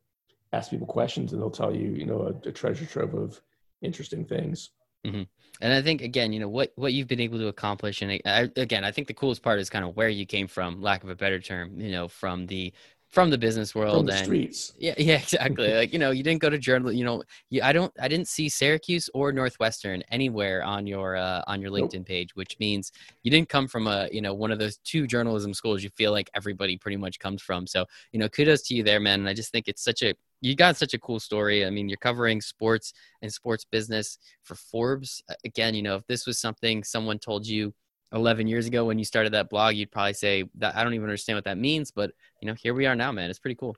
[0.55, 3.39] ask people questions and they'll tell you, you know, a, a treasure trove of
[3.83, 4.70] interesting things.
[5.07, 5.22] Mm-hmm.
[5.61, 8.50] And I think again, you know what what you've been able to accomplish, and I,
[8.57, 11.11] again, I think the coolest part is kind of where you came from, lack of
[11.11, 12.72] a better term, you know, from the
[13.12, 14.72] from the business world from the and streets.
[14.78, 15.72] Yeah, yeah, exactly.
[15.74, 16.90] like you know, you didn't go to journal.
[16.90, 21.42] You know, you, I don't, I didn't see Syracuse or Northwestern anywhere on your uh,
[21.46, 22.07] on your LinkedIn nope.
[22.07, 22.90] page, which means
[23.22, 25.84] you didn't come from a you know one of those two journalism schools.
[25.84, 27.66] You feel like everybody pretty much comes from.
[27.66, 29.20] So you know, kudos to you there, man.
[29.20, 31.64] And I just think it's such a you got such a cool story.
[31.64, 35.22] I mean, you're covering sports and sports business for Forbes.
[35.45, 37.72] Again, you know, if this was something someone told you
[38.12, 41.05] 11 years ago when you started that blog, you'd probably say that I don't even
[41.05, 41.93] understand what that means.
[41.93, 42.11] But
[42.43, 43.30] you know, here we are now, man.
[43.30, 43.76] It's pretty cool.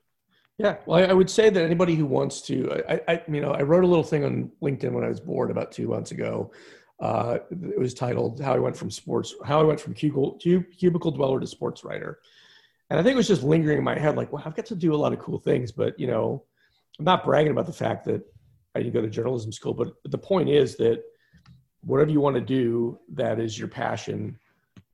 [0.57, 3.61] Yeah, well, I would say that anybody who wants to, I, I you know, I
[3.61, 6.51] wrote a little thing on LinkedIn when I was bored about two months ago.
[6.99, 11.11] Uh, it was titled "How I Went from Sports, How I Went from Cubicle, Cubicle
[11.11, 12.19] Dweller to Sports Writer,"
[12.89, 14.75] and I think it was just lingering in my head, like, well, I've got to
[14.75, 16.43] do a lot of cool things, but you know,
[16.99, 18.21] I'm not bragging about the fact that
[18.73, 21.03] I didn't go to journalism school, but the point is that
[21.81, 24.37] whatever you want to do, that is your passion.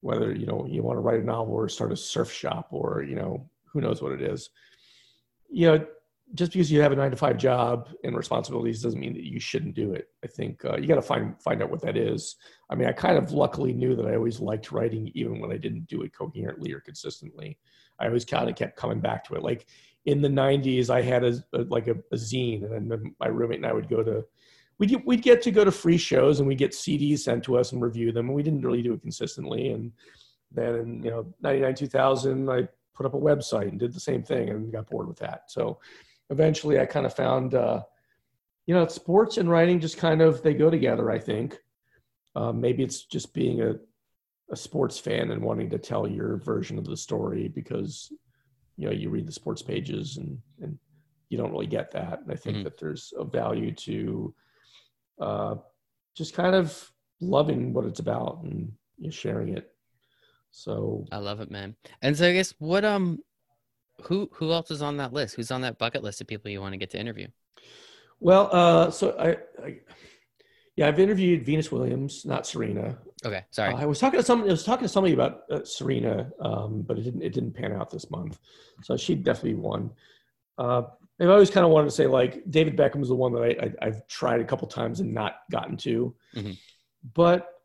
[0.01, 3.03] Whether you know you want to write a novel or start a surf shop or
[3.03, 4.49] you know who knows what it is.
[5.49, 5.85] You know,
[6.33, 9.39] just because you have a nine to five job and responsibilities doesn't mean that you
[9.39, 10.07] shouldn't do it.
[10.23, 12.37] I think uh, you got to find find out what that is.
[12.69, 15.57] I mean, I kind of luckily knew that I always liked writing, even when I
[15.57, 17.57] didn't do it coherently or consistently.
[17.99, 19.43] I always kind of kept coming back to it.
[19.43, 19.67] Like
[20.05, 23.57] in the '90s, I had a, a like a, a, zine, and then my roommate
[23.57, 24.25] and I would go to.
[24.79, 27.71] We'd, we'd get to go to free shows and we'd get CDs sent to us
[27.71, 28.27] and review them.
[28.27, 29.69] And we didn't really do it consistently.
[29.69, 29.91] And
[30.51, 34.21] then in you know 99 2000 i put up a website and did the same
[34.21, 35.79] thing and got bored with that so
[36.31, 37.83] eventually I kind of found, uh,
[38.65, 41.11] you know, sports and writing just kind of they go together.
[41.11, 41.59] I think
[42.35, 43.75] uh, maybe it's just being a,
[44.49, 48.11] a sports fan and wanting to tell your version of the story because
[48.81, 50.77] you know you read the sports pages and and
[51.29, 52.21] you don't really get that.
[52.21, 52.63] And I think mm-hmm.
[52.63, 54.33] that there's a value to
[55.21, 55.55] uh,
[56.17, 59.71] just kind of loving what it's about and you know, sharing it.
[60.49, 61.75] So I love it, man.
[62.01, 63.19] And so I guess what um
[64.01, 65.35] who who else is on that list?
[65.35, 67.27] Who's on that bucket list of people you want to get to interview?
[68.19, 69.79] Well, uh, so I, I,
[70.75, 72.97] yeah, I've interviewed Venus Williams, not Serena.
[73.23, 73.73] Okay, sorry.
[73.73, 74.41] Uh, I was talking to some.
[74.43, 77.21] I was talking to somebody about uh, Serena, um, but it didn't.
[77.21, 78.39] It didn't pan out this month.
[78.83, 79.91] So she'd definitely won.
[80.57, 80.83] Uh,
[81.19, 83.71] I've always kind of wanted to say like David Beckham was the one that I,
[83.81, 86.53] I have tried a couple times and not gotten to, mm-hmm.
[87.13, 87.61] but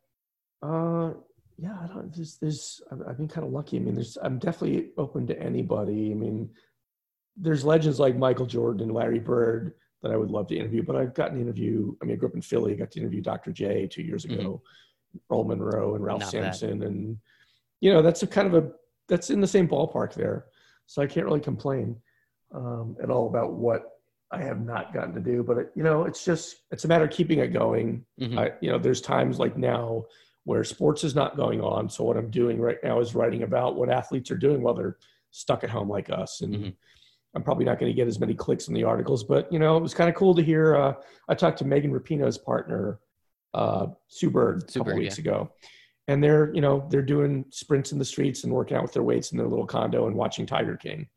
[0.62, 1.12] uh,
[1.56, 2.14] yeah, I don't.
[2.14, 2.82] There's, there's.
[2.90, 3.78] I've been kind of lucky.
[3.78, 4.18] I mean, there's.
[4.22, 6.10] I'm definitely open to anybody.
[6.12, 6.50] I mean,
[7.36, 10.82] there's legends like Michael Jordan and Larry Bird that I would love to interview.
[10.82, 11.94] But I've gotten to interview.
[12.02, 12.72] I mean, I grew up in Philly.
[12.72, 13.52] I got to interview Dr.
[13.52, 14.54] J two years ago, mm-hmm.
[15.30, 16.88] Earl Monroe and Ralph Not Sampson, bad.
[16.88, 17.18] and
[17.80, 18.70] you know, that's a kind of a
[19.08, 20.46] that's in the same ballpark there.
[20.86, 21.96] So I can't really complain
[22.54, 23.82] um, at all about what
[24.30, 25.42] I have not gotten to do.
[25.42, 28.04] But it, you know, it's just it's a matter of keeping it going.
[28.20, 28.38] Mm-hmm.
[28.38, 30.04] I, you know, there's times like now
[30.44, 31.88] where sports is not going on.
[31.88, 34.96] So what I'm doing right now is writing about what athletes are doing while they're
[35.32, 36.40] stuck at home like us.
[36.40, 36.68] And mm-hmm.
[37.34, 39.76] I'm probably not going to get as many clicks in the articles, but you know,
[39.76, 40.76] it was kind of cool to hear.
[40.76, 40.94] Uh,
[41.28, 43.00] I talked to Megan Rapinoe's partner,
[43.56, 45.22] uh, Sue Bird, a couple weeks yeah.
[45.22, 45.50] ago,
[46.08, 49.02] and they're you know they're doing sprints in the streets and working out with their
[49.02, 51.08] weights in their little condo and watching Tiger King.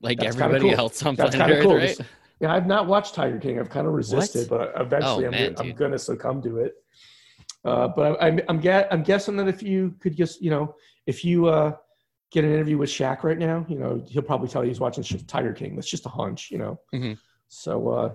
[0.00, 0.78] Like That's everybody cool.
[0.78, 1.76] else on That's planet Earth, cool.
[1.76, 1.98] right?
[2.40, 3.60] Yeah, I've not watched Tiger King.
[3.60, 4.74] I've kind of resisted, what?
[4.74, 6.74] but eventually oh, I'm, I'm going to succumb to it.
[7.64, 10.74] Uh, but I, I'm, I'm, I'm guessing that if you could just, you know,
[11.06, 11.76] if you uh,
[12.32, 15.04] get an interview with Shaq right now, you know, he'll probably tell you he's watching
[15.04, 15.76] Tiger King.
[15.76, 16.80] That's just a hunch, you know.
[16.92, 17.12] Mm-hmm.
[17.48, 18.12] So, uh,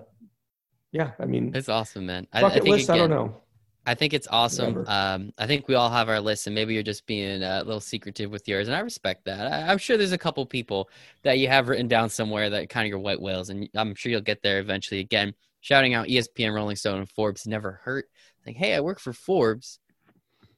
[0.92, 2.26] yeah, I mean, it's awesome, man.
[2.32, 3.40] I, I, think list, again, I don't know.
[3.86, 4.84] I think it's awesome.
[4.86, 7.80] Um, I think we all have our lists, and maybe you're just being a little
[7.80, 9.50] secretive with yours, and I respect that.
[9.50, 10.90] I, am sure there's a couple people
[11.22, 14.12] that you have written down somewhere that kind of your white whales, and I'm sure
[14.12, 15.00] you'll get there eventually.
[15.00, 18.06] Again, shouting out ESPN, Rolling Stone, and Forbes never hurt
[18.48, 19.78] like, hey, I work for Forbes,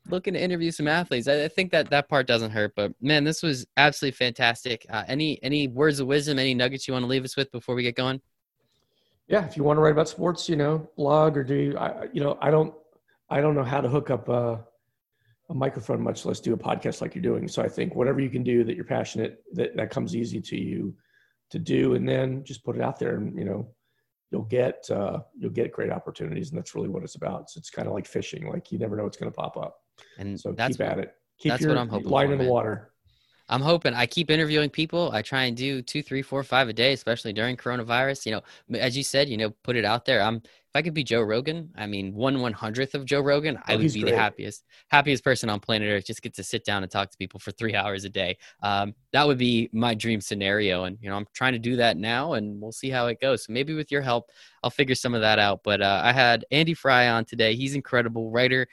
[0.09, 1.29] looking to interview some athletes.
[1.29, 2.73] I, I think that that part doesn't hurt.
[2.77, 4.87] But man, this was absolutely fantastic.
[4.89, 7.75] Uh, any any words of wisdom, any nuggets you want to leave us with before
[7.75, 8.21] we get going?
[9.31, 12.09] Yeah, if you want to write about sports, you know, blog or do you, I,
[12.13, 12.75] you know, I don't,
[13.31, 14.65] I don't know how to hook up a,
[15.49, 17.47] a microphone, much less do a podcast like you're doing.
[17.47, 20.57] So I think whatever you can do that you're passionate, that that comes easy to
[20.57, 20.95] you
[21.51, 23.69] to do, and then just put it out there and you know
[24.33, 27.51] you'll get uh, you'll get great opportunities, and that's really what it's about.
[27.51, 29.77] So it's kind of like fishing; like you never know what's going to pop up.
[30.19, 31.15] And so keep what, at it.
[31.39, 32.90] Keep that's your what I'm hoping line in the water.
[33.51, 35.11] I'm hoping I keep interviewing people.
[35.13, 38.25] I try and do two, three, four, five a day, especially during coronavirus.
[38.25, 40.23] You know, as you said, you know, put it out there.
[40.23, 40.37] I'm
[40.71, 43.63] if I could be Joe Rogan, I mean, one one hundredth of Joe Rogan, oh,
[43.67, 44.13] I would be great.
[44.13, 46.07] the happiest, happiest person on planet Earth.
[46.07, 48.39] Just get to sit down and talk to people for three hours a day.
[48.63, 51.97] Um, that would be my dream scenario, and you know, I'm trying to do that
[51.97, 53.47] now, and we'll see how it goes.
[53.47, 54.31] So maybe with your help,
[54.63, 55.65] I'll figure some of that out.
[55.65, 57.57] But uh, I had Andy Frye on today.
[57.57, 58.69] He's incredible writer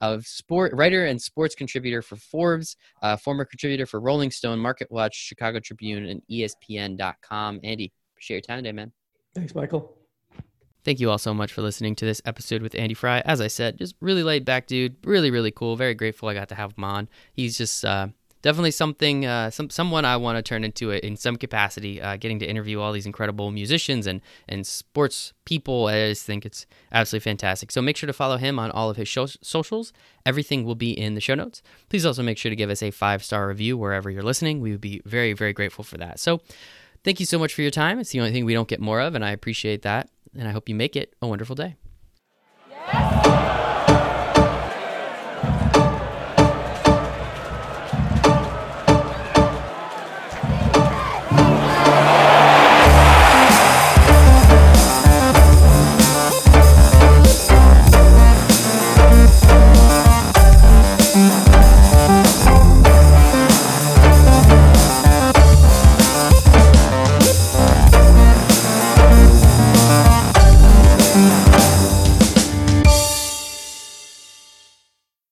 [0.00, 4.90] of sport writer and sports contributor for Forbes, uh, former contributor for Rolling Stone, Market
[4.90, 7.60] Watch, Chicago Tribune, and ESPN.com.
[7.62, 8.92] Andy, appreciate your time today, man.
[9.34, 9.94] Thanks, Michael.
[10.84, 13.20] Thank you all so much for listening to this episode with Andy Frye.
[13.20, 15.76] As I said, just really laid back dude, really really cool.
[15.76, 17.08] Very grateful I got to have him on.
[17.32, 18.08] He's just uh,
[18.42, 22.00] definitely something, uh, some someone I want to turn into it in some capacity.
[22.00, 26.44] Uh, getting to interview all these incredible musicians and and sports people, I just think
[26.46, 27.70] it's absolutely fantastic.
[27.70, 29.10] So make sure to follow him on all of his
[29.42, 29.92] socials.
[30.26, 31.62] Everything will be in the show notes.
[31.88, 34.60] Please also make sure to give us a five star review wherever you're listening.
[34.60, 36.20] We would be very very grateful for that.
[36.20, 36.40] So.
[37.04, 38.00] Thank you so much for your time.
[38.00, 40.10] It's the only thing we don't get more of, and I appreciate that.
[40.36, 41.76] And I hope you make it a wonderful day.